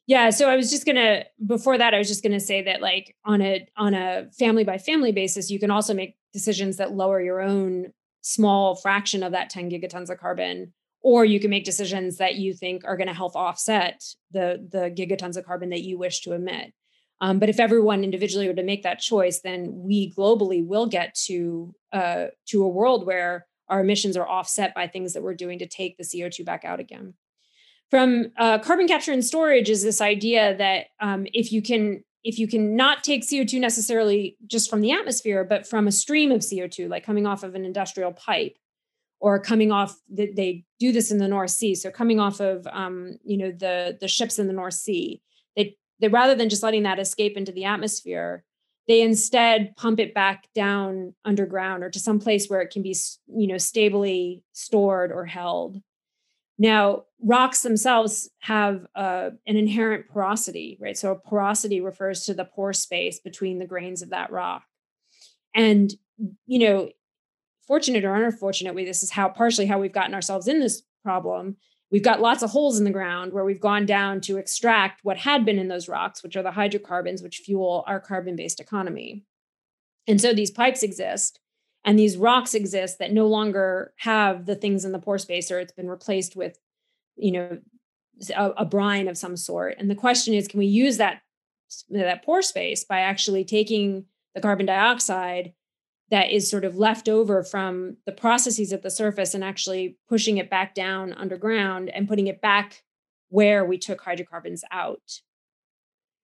Yeah, 0.07 0.31
so 0.31 0.49
I 0.49 0.57
was 0.57 0.71
just 0.71 0.87
gonna 0.87 1.25
before 1.45 1.79
that 1.79 1.95
I 1.95 1.99
was 1.99 2.09
just 2.09 2.23
gonna 2.23 2.41
say 2.41 2.63
that 2.63 2.81
like 2.81 3.17
on 3.25 3.43
a 3.43 3.67
on 3.77 3.95
a 3.95 4.29
family 4.39 4.63
by 4.63 4.79
family 4.79 5.13
basis, 5.13 5.51
you 5.51 5.59
can 5.59 5.71
also 5.71 5.95
make 5.95 6.17
decisions 6.33 6.77
that 6.77 6.93
lower 6.93 7.21
your 7.21 7.41
own 7.41 7.93
small 8.21 8.75
fraction 8.75 9.23
of 9.23 9.33
that 9.33 9.51
10 9.51 9.71
gigatons 9.71 10.11
of 10.11 10.19
carbon, 10.19 10.73
or 11.01 11.25
you 11.25 11.41
can 11.41 11.51
make 11.51 11.65
decisions 11.65 12.19
that 12.19 12.35
you 12.35 12.53
think 12.53 12.83
are 12.85 12.97
going 12.97 13.07
to 13.09 13.15
help 13.15 13.35
offset 13.35 14.03
the 14.33 14.67
the 14.71 14.91
gigatons 14.91 15.37
of 15.37 15.45
carbon 15.45 15.71
that 15.71 15.83
you 15.83 15.99
wish 15.99 16.21
to 16.23 16.33
emit. 16.33 16.73
Um, 17.21 17.39
but 17.39 17.49
if 17.49 17.59
everyone 17.59 18.05
individually 18.05 18.47
were 18.47 18.55
to 18.55 18.63
make 18.63 18.83
that 18.83 18.99
choice, 18.99 19.41
then 19.41 19.73
we 19.75 20.13
globally 20.13 20.65
will 20.65 20.87
get 20.87 21.15
to 21.27 21.75
uh, 21.93 22.27
to 22.47 22.63
a 22.63 22.69
world 22.69 23.07
where 23.07 23.47
our 23.69 23.81
emissions 23.81 24.17
are 24.17 24.29
offset 24.29 24.75
by 24.75 24.87
things 24.87 25.13
that 25.15 25.23
we're 25.23 25.35
doing 25.35 25.59
to 25.59 25.67
take 25.67 25.97
the 25.97 26.05
CO2 26.05 26.45
back 26.45 26.65
out 26.65 26.79
again. 26.79 27.15
From 27.91 28.33
uh, 28.37 28.59
carbon 28.59 28.89
capture 28.89 29.13
and 29.13 29.25
storage 29.25 29.71
is 29.71 29.83
this 29.83 30.01
idea 30.01 30.57
that 30.57 30.87
um, 31.01 31.27
if 31.33 31.53
you 31.53 31.63
can 31.63 32.03
if 32.25 32.41
you 32.41 32.49
can 32.49 32.75
not 32.75 33.05
take 33.05 33.23
co2 33.23 33.61
necessarily 33.61 34.37
just 34.49 34.69
from 34.69 34.81
the 34.81 34.91
atmosphere 34.91 35.45
but 35.45 35.65
from 35.67 35.87
a 35.87 35.93
stream 35.93 36.33
of 36.33 36.41
co2 36.41 36.89
like 36.89 37.05
coming 37.05 37.25
off 37.25 37.45
of 37.45 37.55
an 37.55 37.65
industrial 37.65 38.13
pipe 38.13 38.59
or 39.21 39.39
coming 39.39 39.71
off 39.71 39.97
that 40.13 40.35
they 40.35 40.65
do 40.81 40.91
this 40.91 41.13
in 41.13 41.19
the 41.19 41.29
north 41.29 41.53
sea 41.53 41.77
so 41.77 41.89
coming 41.89 42.19
off 42.19 42.41
of 42.41 42.67
um, 42.73 43.17
you 43.25 43.37
know 43.37 43.53
the 43.53 43.97
the 44.01 44.09
ships 44.09 44.41
in 44.41 44.49
the 44.49 44.53
north 44.53 44.75
sea 44.75 45.23
they 45.55 45.77
rather 46.11 46.35
than 46.35 46.49
just 46.49 46.63
letting 46.63 46.83
that 46.85 46.99
escape 46.99 47.37
into 47.37 47.53
the 47.53 47.65
atmosphere 47.65 48.45
they 48.89 49.03
instead 49.03 49.75
pump 49.77 49.99
it 49.99 50.15
back 50.15 50.45
down 50.55 51.13
underground 51.25 51.83
or 51.83 51.91
to 51.91 51.99
some 51.99 52.21
place 52.21 52.49
where 52.49 52.61
it 52.61 52.71
can 52.71 52.83
be 52.83 52.95
you 53.27 53.47
know 53.47 53.59
stably 53.59 54.43
stored 54.53 55.11
or 55.13 55.25
held 55.25 55.81
now, 56.59 57.05
rocks 57.23 57.63
themselves 57.63 58.31
have 58.41 58.87
uh, 58.95 59.31
an 59.47 59.57
inherent 59.57 60.09
porosity, 60.09 60.79
right? 60.81 60.97
So, 60.97 61.13
a 61.13 61.17
porosity 61.17 61.81
refers 61.81 62.25
to 62.25 62.35
the 62.35 62.45
pore 62.47 62.73
space 62.73 63.21
between 63.21 63.59
the 63.59 63.67
grains 63.67 64.01
of 64.01 64.11
that 64.11 64.31
rock. 64.31 64.65
And, 65.55 65.93
you 66.47 66.59
know, 66.59 66.91
fortunate 67.67 68.05
or 68.05 68.15
unfortunately, 68.15 68.85
this 68.85 69.03
is 69.03 69.11
how 69.11 69.29
partially 69.29 69.67
how 69.67 69.79
we've 69.79 69.93
gotten 69.93 70.15
ourselves 70.15 70.49
in 70.49 70.61
this 70.61 70.83
problem. 71.03 71.57
We've 71.91 72.03
got 72.03 72.21
lots 72.21 72.43
of 72.43 72.51
holes 72.51 72.79
in 72.79 72.85
the 72.85 72.91
ground 72.91 73.33
where 73.33 73.45
we've 73.45 73.61
gone 73.61 73.87
down 73.87 74.21
to 74.23 74.39
extract 74.39 75.05
what 75.05 75.19
had 75.19 75.45
been 75.45 75.59
in 75.59 75.69
those 75.69 75.89
rocks, 75.89 76.23
which 76.23 76.37
are 76.37 76.43
the 76.43 76.51
hydrocarbons, 76.51 77.23
which 77.23 77.39
fuel 77.39 77.85
our 77.87 78.01
carbon 78.01 78.35
based 78.35 78.61
economy. 78.61 79.25
And 80.09 80.21
so 80.21 80.33
these 80.33 80.51
pipes 80.51 80.83
exist 80.83 81.41
and 81.85 81.99
these 81.99 82.17
rocks 82.17 82.55
exist 82.55 82.99
that 82.99 83.13
no 83.13 83.27
longer 83.27 83.93
have 83.99 84.47
the 84.47 84.57
things 84.57 84.85
in 84.85 84.93
the 84.93 84.99
pore 84.99 85.19
space 85.19 85.51
or 85.51 85.61
it's 85.61 85.73
been 85.73 85.89
replaced 85.89 86.35
with, 86.35 86.59
you 87.17 87.33
know, 87.33 87.59
a, 88.35 88.51
a 88.51 88.65
brine 88.65 89.07
of 89.09 89.17
some 89.17 89.37
sort. 89.37 89.77
And 89.79 89.89
the 89.91 89.95
question 89.95 90.35
is, 90.35 90.49
can 90.49 90.59
we 90.59 90.67
use 90.67 90.97
that 90.97 91.23
that 91.91 92.25
pore 92.25 92.43
space 92.43 92.85
by 92.85 93.01
actually 93.01 93.45
taking 93.45 94.05
the 94.35 94.41
carbon 94.41 94.67
dioxide 94.67 95.53
that 96.11 96.31
is 96.31 96.49
sort 96.49 96.65
of 96.65 96.77
left 96.77 97.09
over 97.09 97.43
from 97.43 97.97
the 98.07 98.13
processes 98.13 98.73
at 98.73 98.83
the 98.83 98.91
surface 98.91 99.35
and 99.35 99.43
actually 99.43 99.99
pushing 100.09 100.39
it 100.39 100.49
back 100.49 100.75
down 100.75 101.13
underground 101.13 101.89
and 101.91 102.09
putting 102.09 102.29
it 102.29 102.41
back 102.41 102.83
where 103.29 103.65
we 103.65 103.77
took 103.77 104.01
hydrocarbons 104.01 104.63
out. 104.71 105.21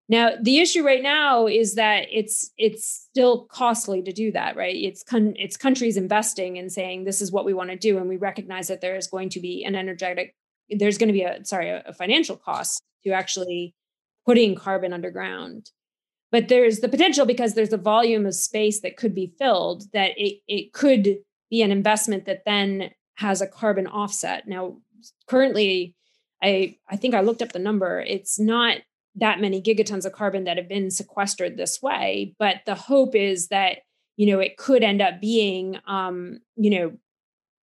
Now, 0.09 0.33
the 0.41 0.59
issue 0.59 0.85
right 0.85 1.03
now 1.03 1.47
is 1.47 1.75
that 1.77 2.07
it's 2.11 2.51
it's 2.59 2.87
still 2.87 3.47
costly 3.47 4.03
to 4.03 4.13
do 4.13 4.31
that, 4.33 4.57
right? 4.57 4.75
It's 4.75 5.03
con- 5.03 5.35
it's 5.37 5.57
countries 5.57 5.97
investing 5.97 6.59
and 6.59 6.71
saying 6.71 7.05
this 7.05 7.23
is 7.23 7.33
what 7.33 7.45
we 7.45 7.55
want 7.55 7.71
to 7.71 7.77
do, 7.77 7.99
and 7.99 8.09
we 8.09 8.17
recognize 8.17 8.69
that 8.69 8.81
there 8.81 8.97
is 8.97 9.07
going 9.07 9.31
to 9.31 9.41
be 9.41 9.65
an 9.65 9.75
energetic, 9.75 10.35
there's 10.69 10.99
going 10.99 11.09
to 11.09 11.15
be 11.15 11.23
a 11.23 11.45
sorry 11.45 11.71
a, 11.71 11.83
a 11.87 11.93
financial 11.93 12.37
cost 12.37 12.83
to 13.05 13.11
actually 13.11 13.75
putting 14.27 14.55
carbon 14.55 14.93
underground 14.93 15.71
but 16.33 16.49
there's 16.49 16.81
the 16.81 16.89
potential 16.89 17.27
because 17.27 17.55
there's 17.55 17.75
a 17.75 17.79
volume 17.79 18.27
of 18.27 18.35
space 18.35 18.81
that 18.81 18.97
could 18.97 19.15
be 19.15 19.33
filled 19.39 19.85
that 19.93 20.13
it, 20.17 20.41
it 20.49 20.73
could 20.73 21.19
be 21.51 21.63
an 21.63 21.71
investment 21.71 22.25
that 22.25 22.45
then 22.47 22.91
has 23.17 23.41
a 23.41 23.47
carbon 23.47 23.87
offset. 23.87 24.49
Now 24.49 24.79
currently 25.29 25.95
i 26.43 26.77
i 26.89 26.97
think 26.97 27.15
i 27.15 27.21
looked 27.21 27.43
up 27.43 27.53
the 27.53 27.59
number. 27.59 28.01
It's 28.01 28.41
not 28.41 28.79
that 29.15 29.41
many 29.41 29.61
gigatons 29.61 30.07
of 30.07 30.13
carbon 30.13 30.45
that 30.45 30.57
have 30.57 30.69
been 30.69 30.91
sequestered 30.91 31.57
this 31.57 31.83
way 31.83 32.35
but 32.39 32.63
the 32.65 32.75
hope 32.75 33.15
is 33.15 33.49
that 33.49 33.79
you 34.17 34.27
know 34.27 34.41
it 34.41 34.57
could 34.57 34.83
end 34.83 35.03
up 35.03 35.21
being 35.21 35.79
um 35.87 36.39
you 36.57 36.71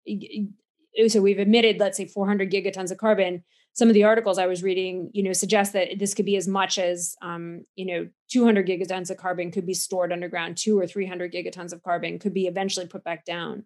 know 0.06 1.08
so 1.08 1.20
we've 1.20 1.40
emitted 1.40 1.80
let's 1.80 1.96
say 1.96 2.06
400 2.06 2.50
gigatons 2.50 2.92
of 2.92 2.98
carbon 2.98 3.42
some 3.74 3.88
of 3.88 3.94
the 3.94 4.04
articles 4.04 4.38
I 4.38 4.46
was 4.46 4.62
reading, 4.62 5.10
you 5.14 5.22
know, 5.22 5.32
suggest 5.32 5.72
that 5.72 5.98
this 5.98 6.12
could 6.12 6.26
be 6.26 6.36
as 6.36 6.46
much 6.46 6.78
as, 6.78 7.16
um, 7.22 7.64
you 7.74 7.86
know, 7.86 8.08
200 8.30 8.66
gigatons 8.66 9.10
of 9.10 9.16
carbon 9.16 9.50
could 9.50 9.66
be 9.66 9.74
stored 9.74 10.12
underground, 10.12 10.58
two 10.58 10.78
or 10.78 10.86
300 10.86 11.32
gigatons 11.32 11.72
of 11.72 11.82
carbon 11.82 12.18
could 12.18 12.34
be 12.34 12.46
eventually 12.46 12.86
put 12.86 13.02
back 13.02 13.24
down. 13.24 13.64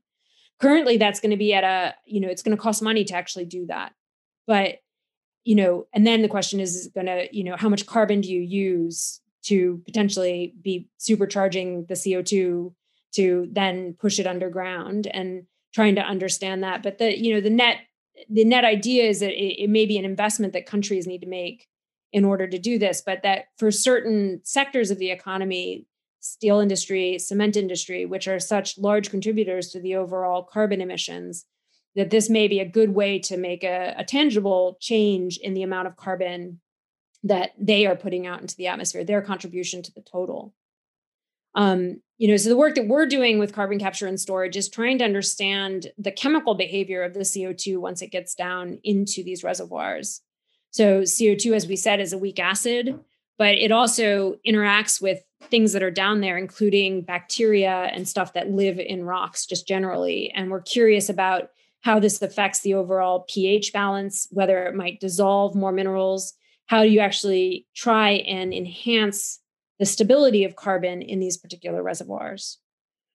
Currently, 0.61 0.97
that's 0.97 1.21
going 1.21 1.33
to 1.33 1.37
be 1.37 1.53
at 1.53 1.65
a, 1.65 1.95
you 2.05 2.21
know, 2.21 2.29
it's 2.29 2.43
going 2.43 2.57
to 2.57 2.63
cost 2.63 2.83
money 2.83 3.05
to 3.05 3.15
actually 3.15 3.47
do 3.47 3.67
that. 3.67 3.93
But, 4.47 4.77
you 5.45 5.57
know, 5.57 5.87
and 5.93 6.07
then 6.07 6.23
the 6.23 6.29
question 6.29 6.61
is, 6.61 6.77
is 6.77 6.89
going 6.89 7.07
to, 7.07 7.27
you 7.37 7.45
know, 7.45 7.57
how 7.57 7.69
much 7.69 7.87
carbon 7.87 8.21
do 8.21 8.33
you 8.33 8.41
use 8.41 9.21
to 9.47 9.83
potentially 9.85 10.55
be 10.63 10.89
supercharging 11.01 11.89
the 11.89 11.95
CO2 11.95 12.73
to 13.15 13.49
then 13.51 13.95
push 13.99 14.19
it 14.19 14.27
underground 14.27 15.07
and 15.07 15.47
trying 15.75 15.97
to 15.97 16.01
understand 16.01 16.63
that. 16.63 16.83
But 16.83 16.99
the, 16.99 17.19
you 17.19 17.35
know, 17.35 17.41
the 17.41 17.51
net 17.51 17.79
the 18.29 18.45
net 18.45 18.65
idea 18.65 19.05
is 19.05 19.21
that 19.21 19.33
it, 19.33 19.65
it, 19.65 19.71
may 19.71 19.87
be 19.87 19.99
an 19.99 20.05
investment 20.05 20.53
that 20.53 20.67
countries 20.67 21.07
need 21.07 21.21
to 21.21 21.27
make 21.27 21.69
in 22.13 22.25
order 22.25 22.47
to 22.47 22.59
do 22.59 22.79
this, 22.79 23.03
but 23.05 23.23
that 23.23 23.47
for 23.59 23.71
certain 23.71 24.41
sectors 24.45 24.91
of 24.91 24.99
the 24.99 25.11
economy, 25.11 25.87
steel 26.21 26.61
industry, 26.61 27.19
cement 27.19 27.57
industry, 27.57 28.07
which 28.07 28.27
are 28.29 28.39
such 28.39 28.79
large 28.79 29.11
contributors 29.11 29.71
to 29.71 29.81
the 29.81 29.95
overall 29.95 30.43
carbon 30.43 30.81
emissions, 30.81 31.45
that 31.95 32.11
this 32.11 32.29
may 32.29 32.49
be 32.49 32.61
a 32.61 32.69
good 32.69 32.95
way 32.95 33.19
to 33.19 33.37
make 33.37 33.65
a, 33.65 33.95
a 33.97 34.05
tangible 34.05 34.77
change 34.81 35.39
in 35.39 35.55
the 35.55 35.63
amount 35.63 35.89
of 35.89 35.97
carbon 35.97 36.61
that 37.25 37.53
they 37.59 37.87
are 37.87 37.97
putting 37.97 38.27
out 38.27 38.41
into 38.41 38.57
the 38.57 38.67
atmosphere, 38.67 39.05
their 39.05 39.23
contribution 39.23 39.83
to 39.83 39.93
the 39.93 40.03
total. 40.03 40.55
Um, 41.57 42.01
you 42.19 42.29
know, 42.29 42.37
so 42.37 42.49
the 42.49 42.57
work 42.57 42.77
that 42.77 42.87
we're 42.87 43.07
doing 43.07 43.39
with 43.39 43.53
carbon 43.53 43.79
capture 43.79 44.07
and 44.07 44.21
storage 44.21 44.57
is 44.57 44.69
trying 44.69 44.99
to 44.99 45.05
understand 45.05 45.89
the 45.99 46.13
chemical 46.13 46.55
behavior 46.55 47.03
of 47.03 47.15
the 47.15 47.21
CO2 47.21 47.79
once 47.79 48.01
it 48.01 48.13
gets 48.13 48.35
down 48.35 48.79
into 48.85 49.23
these 49.23 49.43
reservoirs. 49.43 50.23
So 50.71 51.03
CO2, 51.03 51.55
as 51.55 51.67
we 51.67 51.77
said, 51.77 52.01
is 52.01 52.13
a 52.13 52.19
weak 52.19 52.39
acid, 52.39 52.99
but 53.39 53.55
it 53.57 53.73
also 53.73 54.37
interacts 54.47 55.01
with 55.01 55.23
things 55.43 55.73
that 55.73 55.83
are 55.83 55.91
down 55.91 56.21
there, 56.21 56.39
including 56.39 57.03
bacteria 57.03 57.91
and 57.93 58.09
stuff 58.09 58.33
that 58.33 58.51
live 58.51 58.79
in 58.79 59.05
rocks 59.05 59.45
just 59.47 59.69
generally. 59.69 60.33
And 60.35 60.51
we're 60.51 60.63
curious 60.63 61.09
about 61.09 61.51
how 61.83 61.99
this 61.99 62.21
affects 62.21 62.61
the 62.61 62.75
overall 62.75 63.27
pH 63.29 63.73
balance, 63.73 64.27
whether 64.31 64.67
it 64.67 64.75
might 64.75 65.01
dissolve 65.01 65.55
more 65.55 65.73
minerals. 65.73 66.33
How 66.67 66.83
do 66.83 66.89
you 66.89 67.01
actually 67.01 67.67
try 67.75 68.11
and 68.11 68.53
enhance 68.53 69.41
the 69.79 69.87
stability 69.87 70.45
of 70.45 70.57
carbon 70.57 71.03
in 71.03 71.21
these 71.21 71.37
particular 71.37 71.83
reservoirs. 71.83 72.59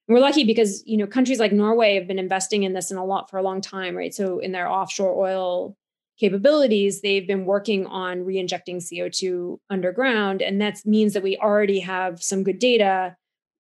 And 0.08 0.16
we're 0.16 0.22
lucky 0.22 0.44
because 0.44 0.84
you 0.86 0.98
know 0.98 1.08
countries 1.08 1.40
like 1.40 1.52
Norway 1.52 1.96
have 1.96 2.08
been 2.08 2.20
investing 2.20 2.64
in 2.64 2.74
this 2.74 2.92
in 2.92 2.98
a 2.98 3.06
lot 3.06 3.30
for 3.30 3.38
a 3.38 3.44
long 3.44 3.62
time, 3.62 3.96
right? 3.96 4.14
So 4.14 4.40
in 4.40 4.52
their 4.52 4.70
offshore 4.70 5.16
oil 5.16 5.76
capabilities, 6.20 7.02
they've 7.02 7.26
been 7.26 7.46
working 7.46 7.88
on 7.88 8.24
re-injecting 8.24 8.78
CO2 8.78 9.58
underground, 9.70 10.42
and 10.42 10.62
that 10.62 10.80
means 10.86 11.14
that 11.14 11.24
we 11.24 11.38
already 11.38 11.80
have 11.80 12.22
some 12.22 12.44
good 12.44 12.60
data, 12.60 13.16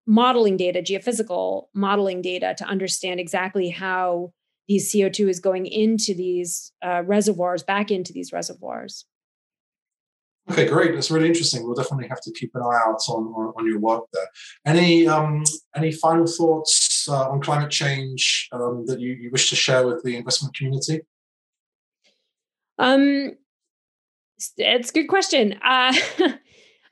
modeling 0.06 0.58
data, 0.58 0.82
geophysical 0.82 1.66
modeling 1.74 2.22
data 2.22 2.54
to 2.58 2.66
understand 2.66 3.20
exactly 3.20 3.70
how 3.70 4.32
these 4.68 4.94
CO2 4.94 5.28
is 5.28 5.40
going 5.40 5.66
into 5.66 6.14
these 6.14 6.72
uh, 6.82 7.02
reservoirs, 7.06 7.64
back 7.64 7.92
into 7.92 8.14
these 8.14 8.32
reservoirs. 8.32 9.06
Okay, 10.50 10.68
great. 10.68 10.94
That's 10.94 11.12
really 11.12 11.28
interesting. 11.28 11.64
We'll 11.64 11.76
definitely 11.76 12.08
have 12.08 12.22
to 12.22 12.32
keep 12.32 12.52
an 12.56 12.62
eye 12.62 12.82
out 12.86 13.00
on, 13.10 13.26
on, 13.28 13.54
on 13.58 13.68
your 13.68 13.80
work 13.80 14.06
there. 14.12 14.28
Any 14.66 15.08
um, 15.08 15.44
any 15.76 15.92
final 15.92 16.26
thoughts 16.26 17.08
uh, 17.08 17.30
on 17.30 17.42
climate 17.42 17.70
change 17.70 18.50
um, 18.52 18.86
that 18.88 19.00
you, 19.00 19.14
you 19.14 19.30
wish 19.32 19.50
to 19.50 19.56
share 19.56 19.86
with 19.86 20.04
the 20.04 20.18
investment 20.18 20.56
community? 20.56 21.02
Um, 22.80 23.34
it's 24.58 24.90
a 24.90 24.94
good 24.94 25.08
question. 25.08 25.54
Uh, 25.64 25.94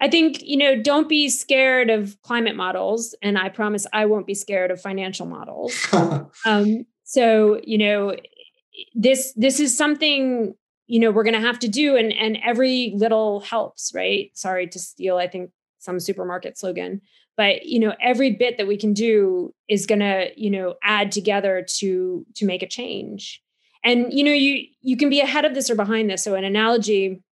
I 0.01 0.07
think 0.09 0.41
you 0.43 0.55
know, 0.55 0.81
don't 0.81 1.09
be 1.09 1.27
scared 1.27 1.89
of 1.89 2.21
climate 2.21 2.55
models, 2.55 3.15
and 3.21 3.37
I 3.37 3.49
promise 3.49 3.85
I 3.91 4.05
won't 4.05 4.27
be 4.27 4.35
scared 4.35 4.71
of 4.71 4.79
financial 4.79 5.25
models. 5.25 5.75
um, 6.45 6.85
so 7.03 7.59
you 7.63 7.79
know, 7.79 8.15
this 8.93 9.33
this 9.35 9.59
is 9.59 9.75
something 9.75 10.55
you 10.89 10.99
know 10.99 11.11
we're 11.11 11.23
going 11.23 11.33
to 11.33 11.47
have 11.47 11.59
to 11.59 11.67
do 11.67 11.95
and 11.95 12.11
and 12.11 12.37
every 12.43 12.93
little 12.95 13.39
helps 13.41 13.91
right? 13.95 14.31
Sorry 14.33 14.67
to 14.67 14.79
steal 14.79 15.17
i 15.17 15.27
think 15.27 15.51
some 15.79 15.99
supermarket 15.99 16.57
slogan 16.57 17.01
but 17.39 17.65
you 17.65 17.79
know 17.79 17.93
every 18.01 18.31
bit 18.31 18.57
that 18.57 18.67
we 18.67 18.75
can 18.75 18.93
do 18.93 19.53
is 19.69 19.85
going 19.85 19.99
to 19.99 20.27
you 20.35 20.51
know 20.51 20.75
add 20.83 21.09
together 21.09 21.65
to 21.77 22.25
to 22.35 22.45
make 22.45 22.61
a 22.61 22.67
change. 22.67 23.41
And 23.81 24.11
you 24.11 24.25
know 24.25 24.33
you 24.33 24.65
you 24.81 24.97
can 24.97 25.09
be 25.09 25.21
ahead 25.21 25.45
of 25.45 25.53
this 25.53 25.69
or 25.69 25.75
behind 25.75 26.09
this 26.09 26.21
so 26.21 26.35
an 26.35 26.43
analogy 26.43 27.23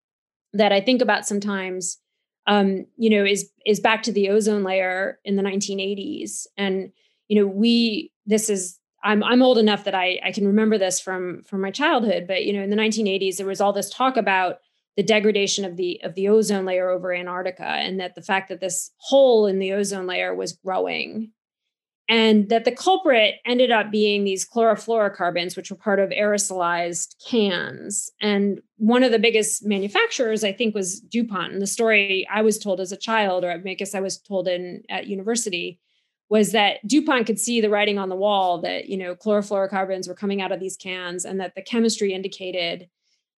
that 0.53 0.71
i 0.71 0.81
think 0.81 1.03
about 1.03 1.27
sometimes 1.27 1.99
um 2.47 2.87
you 2.97 3.11
know 3.11 3.25
is 3.25 3.51
is 3.67 3.81
back 3.81 4.05
to 4.05 4.13
the 4.13 4.29
ozone 4.31 4.63
layer 4.63 5.19
in 5.25 5.35
the 5.35 5.43
1980s 5.43 6.47
and 6.57 6.93
you 7.27 7.41
know 7.41 7.47
we 7.49 8.13
this 8.27 8.49
is 8.49 8.79
I'm 9.03 9.23
I'm 9.23 9.43
old 9.43 9.59
enough 9.59 9.85
that 9.85 9.95
I 9.95 10.19
I 10.25 10.33
can 10.33 10.47
remember 10.47 10.79
this 10.79 11.01
from 11.01 11.43
from 11.43 11.61
my 11.61 11.71
childhood. 11.71 12.27
But 12.27 12.45
you 12.45 12.53
know, 12.53 12.63
in 12.63 12.71
the 12.71 12.77
1980s, 12.77 13.37
there 13.37 13.47
was 13.47 13.61
all 13.61 13.73
this 13.73 13.91
talk 13.91 14.17
about 14.17 14.59
the 14.97 15.03
degradation 15.03 15.65
of 15.65 15.77
the 15.77 16.01
of 16.03 16.15
the 16.15 16.29
ozone 16.29 16.65
layer 16.65 16.91
over 16.91 17.15
Antarctica, 17.15 17.65
and 17.65 18.01
that 18.01 18.15
the 18.15 18.23
fact 18.23 18.49
that 18.49 18.61
this 18.61 18.91
hole 18.99 19.47
in 19.47 19.59
the 19.59 19.73
ozone 19.73 20.07
layer 20.07 20.35
was 20.35 20.53
growing, 20.53 21.33
and 22.09 22.49
that 22.49 22.65
the 22.65 22.73
culprit 22.73 23.37
ended 23.45 23.71
up 23.71 23.91
being 23.91 24.25
these 24.25 24.49
chlorofluorocarbons, 24.49 25.57
which 25.57 25.71
were 25.71 25.77
part 25.77 26.01
of 26.01 26.11
aerosolized 26.11 27.15
cans. 27.29 28.11
And 28.21 28.61
one 28.79 29.03
of 29.03 29.13
the 29.13 29.19
biggest 29.19 29.67
manufacturers, 29.67 30.45
I 30.45 30.53
think, 30.53 30.75
was 30.75 31.01
DuPont. 31.01 31.53
And 31.53 31.61
the 31.61 31.67
story 31.67 32.27
I 32.33 32.43
was 32.43 32.59
told 32.59 32.81
as 32.81 32.93
a 32.93 32.97
child, 32.97 33.45
or 33.45 33.51
I 33.51 33.75
guess 33.75 33.95
I 33.95 34.01
was 34.01 34.19
told 34.19 34.49
in 34.49 34.83
at 34.89 35.09
university, 35.09 35.81
was 36.29 36.53
that 36.53 36.87
DuPont 36.87 37.27
could 37.27 37.39
see 37.39 37.61
the 37.61 37.71
writing 37.71 37.99
on 37.99 38.09
the 38.09 38.17
wall 38.17 38.61
that, 38.63 38.89
you 38.89 38.97
know, 38.97 39.15
chlorofluorocarbons 39.15 40.09
were 40.09 40.15
coming 40.15 40.43
out 40.43 40.53
of 40.53 40.61
these 40.61 40.77
cans 40.77 41.25
and 41.25 41.41
that 41.41 41.55
the 41.55 41.63
chemistry 41.63 42.13
indicated 42.13 42.89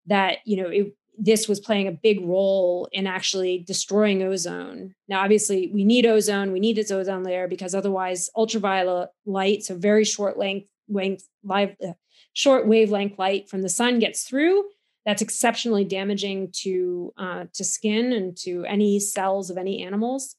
that, 0.07 0.39
you 0.45 0.63
know, 0.63 0.69
it, 0.69 0.95
this 1.19 1.49
was 1.49 1.59
playing 1.59 1.89
a 1.89 1.93
big 1.93 2.21
role 2.21 2.89
in 2.93 3.07
actually 3.07 3.59
destroying 3.59 4.23
ozone. 4.23 4.95
Now, 5.09 5.23
obviously, 5.23 5.71
we 5.73 5.85
need 5.85 6.07
ozone, 6.07 6.53
we 6.53 6.61
need 6.61 6.79
its 6.79 6.91
ozone 6.91 7.25
layer 7.25 7.49
because 7.49 7.75
otherwise, 7.75 8.31
ultraviolet 8.37 9.09
light, 9.25 9.65
so 9.65 9.77
very 9.77 10.05
short 10.05 10.39
length, 10.39 10.69
length 10.89 11.27
live, 11.43 11.75
uh, 11.83 11.93
short 12.35 12.67
wavelength 12.67 13.19
light 13.19 13.49
from 13.49 13.63
the 13.63 13.69
sun 13.69 13.99
gets 13.99 14.25
through. 14.25 14.65
That's 15.07 15.23
exceptionally 15.23 15.85
damaging 15.85 16.51
to 16.63 17.15
uh, 17.17 17.45
to 17.55 17.65
skin 17.65 18.13
and 18.13 18.37
to 18.39 18.65
any 18.65 19.01
cells 19.01 19.51
of 19.51 19.57
any 19.57 19.83
animals. 19.83 20.37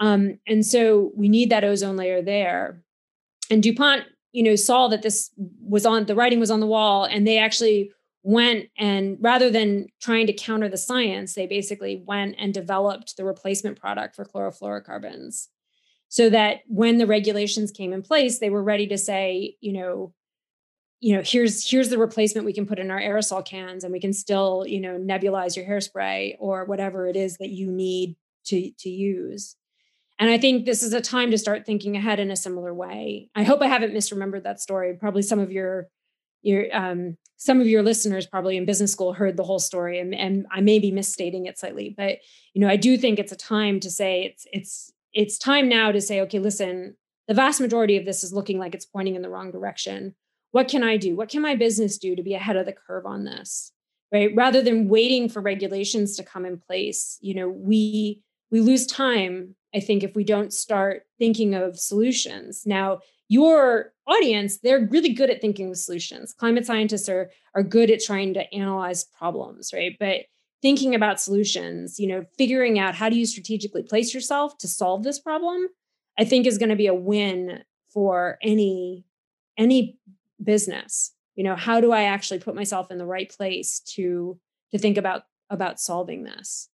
Um, 0.00 0.38
and 0.46 0.64
so 0.64 1.12
we 1.16 1.28
need 1.28 1.50
that 1.50 1.64
ozone 1.64 1.96
layer 1.96 2.22
there. 2.22 2.82
And 3.50 3.62
DuPont 3.62 4.04
you 4.32 4.42
know, 4.42 4.56
saw 4.56 4.88
that 4.88 5.02
this 5.02 5.30
was 5.36 5.86
on 5.86 6.06
the 6.06 6.14
writing 6.14 6.40
was 6.40 6.50
on 6.50 6.60
the 6.60 6.66
wall 6.66 7.04
and 7.04 7.26
they 7.26 7.38
actually 7.38 7.90
went 8.22 8.66
and 8.76 9.16
rather 9.20 9.50
than 9.50 9.86
trying 10.00 10.26
to 10.26 10.32
counter 10.32 10.68
the 10.68 10.76
science, 10.76 11.34
they 11.34 11.46
basically 11.46 12.02
went 12.06 12.36
and 12.38 12.52
developed 12.52 13.16
the 13.16 13.24
replacement 13.24 13.80
product 13.80 14.14
for 14.14 14.24
chlorofluorocarbons 14.24 15.48
so 16.08 16.28
that 16.30 16.60
when 16.66 16.98
the 16.98 17.06
regulations 17.06 17.70
came 17.70 17.92
in 17.92 18.02
place, 18.02 18.38
they 18.38 18.50
were 18.50 18.62
ready 18.62 18.86
to 18.86 18.98
say, 18.98 19.56
you 19.60 19.72
know, 19.72 20.12
you 21.00 21.14
know, 21.14 21.22
here's 21.24 21.68
here's 21.68 21.90
the 21.90 21.98
replacement 21.98 22.44
we 22.44 22.52
can 22.52 22.66
put 22.66 22.78
in 22.78 22.90
our 22.90 23.00
aerosol 23.00 23.44
cans 23.44 23.84
and 23.84 23.92
we 23.92 24.00
can 24.00 24.12
still, 24.12 24.64
you 24.66 24.80
know, 24.80 24.98
nebulize 24.98 25.56
your 25.56 25.64
hairspray 25.64 26.34
or 26.38 26.64
whatever 26.64 27.06
it 27.06 27.16
is 27.16 27.38
that 27.38 27.50
you 27.50 27.70
need 27.70 28.16
to 28.46 28.72
to 28.80 28.90
use. 28.90 29.56
And 30.18 30.30
I 30.30 30.38
think 30.38 30.66
this 30.66 30.82
is 30.82 30.92
a 30.92 31.00
time 31.00 31.30
to 31.30 31.38
start 31.38 31.64
thinking 31.64 31.96
ahead 31.96 32.18
in 32.18 32.30
a 32.30 32.36
similar 32.36 32.74
way. 32.74 33.30
I 33.36 33.44
hope 33.44 33.62
I 33.62 33.68
haven't 33.68 33.94
misremembered 33.94 34.42
that 34.42 34.60
story. 34.60 34.94
Probably 34.94 35.22
some 35.22 35.38
of 35.38 35.52
your 35.52 35.88
your 36.42 36.66
um, 36.76 37.16
some 37.36 37.60
of 37.60 37.66
your 37.66 37.82
listeners 37.82 38.26
probably 38.26 38.56
in 38.56 38.66
business 38.66 38.92
school 38.92 39.12
heard 39.12 39.36
the 39.36 39.44
whole 39.44 39.58
story, 39.58 39.98
and, 40.00 40.14
and 40.14 40.46
I 40.50 40.60
may 40.60 40.78
be 40.78 40.90
misstating 40.90 41.46
it 41.46 41.58
slightly. 41.58 41.94
But 41.96 42.18
you 42.52 42.60
know, 42.60 42.68
I 42.68 42.76
do 42.76 42.96
think 42.96 43.18
it's 43.18 43.32
a 43.32 43.36
time 43.36 43.80
to 43.80 43.90
say 43.90 44.24
it's 44.24 44.46
it's 44.52 44.92
it's 45.12 45.38
time 45.38 45.68
now 45.68 45.92
to 45.92 46.00
say, 46.00 46.20
okay, 46.22 46.38
listen, 46.38 46.96
the 47.28 47.34
vast 47.34 47.60
majority 47.60 47.96
of 47.96 48.04
this 48.04 48.24
is 48.24 48.32
looking 48.32 48.58
like 48.58 48.74
it's 48.74 48.86
pointing 48.86 49.14
in 49.14 49.22
the 49.22 49.30
wrong 49.30 49.50
direction. 49.50 50.14
What 50.50 50.68
can 50.68 50.82
I 50.82 50.96
do? 50.96 51.14
What 51.14 51.28
can 51.28 51.42
my 51.42 51.54
business 51.54 51.98
do 51.98 52.16
to 52.16 52.22
be 52.22 52.34
ahead 52.34 52.56
of 52.56 52.66
the 52.66 52.72
curve 52.72 53.06
on 53.06 53.24
this? 53.24 53.72
Right? 54.12 54.34
Rather 54.34 54.62
than 54.62 54.88
waiting 54.88 55.28
for 55.28 55.42
regulations 55.42 56.16
to 56.16 56.22
come 56.22 56.46
in 56.46 56.58
place, 56.58 57.18
you 57.20 57.34
know, 57.34 57.48
we 57.48 58.22
we 58.50 58.60
lose 58.60 58.86
time 58.86 59.54
I 59.74 59.80
think 59.80 60.02
if 60.02 60.14
we 60.14 60.24
don't 60.24 60.52
start 60.52 61.02
thinking 61.18 61.54
of 61.54 61.78
solutions. 61.78 62.62
Now, 62.64 63.00
your 63.28 63.92
audience, 64.06 64.58
they're 64.58 64.88
really 64.90 65.12
good 65.12 65.28
at 65.28 65.40
thinking 65.40 65.70
of 65.70 65.76
solutions. 65.76 66.32
Climate 66.32 66.64
scientists 66.64 67.08
are, 67.08 67.30
are 67.54 67.62
good 67.62 67.90
at 67.90 68.02
trying 68.02 68.32
to 68.34 68.54
analyze 68.54 69.04
problems, 69.04 69.70
right? 69.74 69.96
But 70.00 70.22
thinking 70.62 70.94
about 70.94 71.20
solutions, 71.20 72.00
you 72.00 72.06
know, 72.06 72.24
figuring 72.38 72.78
out 72.78 72.94
how 72.94 73.10
do 73.10 73.18
you 73.18 73.26
strategically 73.26 73.82
place 73.82 74.14
yourself 74.14 74.56
to 74.58 74.68
solve 74.68 75.02
this 75.02 75.20
problem, 75.20 75.68
I 76.18 76.24
think 76.24 76.46
is 76.46 76.58
going 76.58 76.70
to 76.70 76.76
be 76.76 76.86
a 76.86 76.94
win 76.94 77.62
for 77.92 78.38
any 78.42 79.04
any 79.58 79.98
business. 80.42 81.12
You 81.34 81.44
know, 81.44 81.56
how 81.56 81.80
do 81.80 81.92
I 81.92 82.04
actually 82.04 82.38
put 82.38 82.54
myself 82.54 82.90
in 82.90 82.98
the 82.98 83.06
right 83.06 83.28
place 83.28 83.80
to 83.94 84.38
to 84.72 84.78
think 84.78 84.96
about 84.96 85.24
about 85.50 85.78
solving 85.78 86.24
this? 86.24 86.68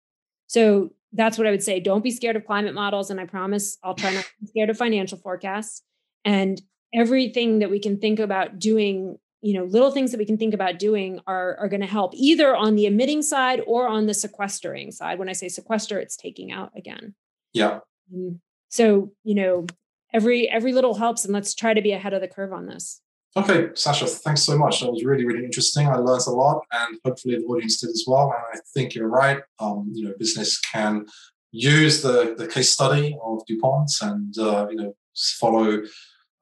So 0.53 0.93
that's 1.15 1.39
what 1.39 1.47
I 1.47 1.51
would 1.51 1.63
say. 1.63 1.81
Don't 1.81 2.05
be 2.05 2.11
scared 2.11 2.37
of 2.37 2.45
climate 2.45 2.75
models. 2.75 3.11
And 3.11 3.19
I 3.19 3.25
promise 3.25 3.79
I'll 3.83 3.95
try 3.95 4.13
not 4.13 4.25
to 4.25 4.31
be 4.39 4.47
scared 4.49 4.69
of 4.69 4.77
financial 4.77 5.17
forecasts. 5.17 5.83
And 6.27 6.61
everything 6.93 7.61
that 7.61 7.71
we 7.71 7.79
can 7.79 7.99
think 7.99 8.19
about 8.19 8.59
doing, 8.59 9.19
you 9.41 9.55
know, 9.55 9.65
little 9.65 9.91
things 9.91 10.11
that 10.11 10.19
we 10.19 10.27
can 10.27 10.37
think 10.37 10.53
about 10.53 10.79
doing 10.79 11.21
are, 11.27 11.57
are 11.57 11.71
going 11.71 11.81
to 11.81 11.87
help 11.87 12.13
either 12.15 12.55
on 12.55 12.77
the 12.77 12.85
emitting 12.85 13.23
side 13.23 13.63
or 13.67 13.89
on 13.89 14.05
the 14.05 14.13
sequestering 14.13 14.91
side. 14.93 15.19
When 15.19 15.31
I 15.31 15.33
say 15.33 15.49
sequester, 15.49 15.99
it's 15.99 16.19
taking 16.19 16.53
out 16.53 16.71
again. 16.77 17.15
Yeah. 17.55 17.81
Um, 18.13 18.43
so, 18.69 19.11
you 19.25 19.35
know, 19.35 19.65
every 20.13 20.51
every 20.51 20.75
little 20.75 20.97
helps 20.97 21.25
and 21.25 21.33
let's 21.33 21.55
try 21.55 21.73
to 21.73 21.81
be 21.81 21.93
ahead 21.93 22.13
of 22.13 22.21
the 22.21 22.29
curve 22.29 22.53
on 22.53 22.67
this. 22.67 23.01
Okay, 23.35 23.71
Sasha, 23.75 24.07
thanks 24.07 24.43
so 24.43 24.59
much. 24.59 24.81
That 24.81 24.91
was 24.91 25.05
really, 25.05 25.25
really 25.25 25.45
interesting. 25.45 25.89
I 25.89 25.97
learned 25.97 26.25
a 26.27 26.31
lot, 26.31 26.65
and 26.73 26.99
hopefully 27.03 27.37
the 27.37 27.45
audience 27.45 27.81
did 27.81 27.89
as 27.89 28.05
well. 28.07 28.25
And 28.25 28.59
I 28.59 28.61
think 28.75 28.95
you're 28.95 29.09
right. 29.09 29.41
Um, 29.59 29.91
you 29.95 30.05
know, 30.05 30.15
business 30.19 30.59
can 30.61 31.07
use 31.51 32.03
the, 32.03 32.35
the 32.37 32.47
case 32.47 32.71
study 32.71 33.17
of 33.25 33.41
DuPont 33.47 33.91
and 34.03 34.39
uh, 34.39 34.67
you 34.69 34.77
know 34.77 34.95
follow, 35.39 35.83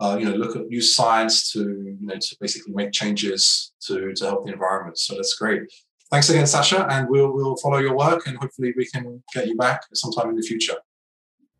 uh, 0.01 0.17
you 0.19 0.25
know, 0.25 0.35
look 0.35 0.57
at 0.57 0.67
new 0.67 0.81
science 0.81 1.53
to 1.53 1.61
you 1.61 1.99
know 2.01 2.17
to 2.17 2.37
basically 2.41 2.73
make 2.73 2.91
changes 2.91 3.73
to 3.83 4.13
to 4.15 4.25
help 4.25 4.47
the 4.47 4.53
environment. 4.53 4.99
So 4.99 5.15
that's 5.15 5.35
great. 5.35 5.63
Thanks 6.11 6.29
again, 6.29 6.47
Sasha, 6.49 6.89
and 6.91 7.09
we'll 7.09 7.33
we'll 7.33 7.57
follow 7.59 7.79
your 7.79 7.97
work, 7.97 8.27
and 8.27 8.37
hopefully 8.37 8.75
we 8.77 8.87
can 8.87 9.23
get 9.33 9.47
you 9.47 9.57
back 9.57 9.83
sometime 9.95 10.31
in 10.31 10.35
the 10.35 10.43
future. 10.43 10.75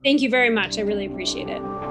Thank 0.03 0.23
you 0.23 0.31
very 0.31 0.51
much. 0.51 0.77
I 0.77 0.81
really 0.81 1.07
appreciate 1.07 1.49
it. 1.49 1.90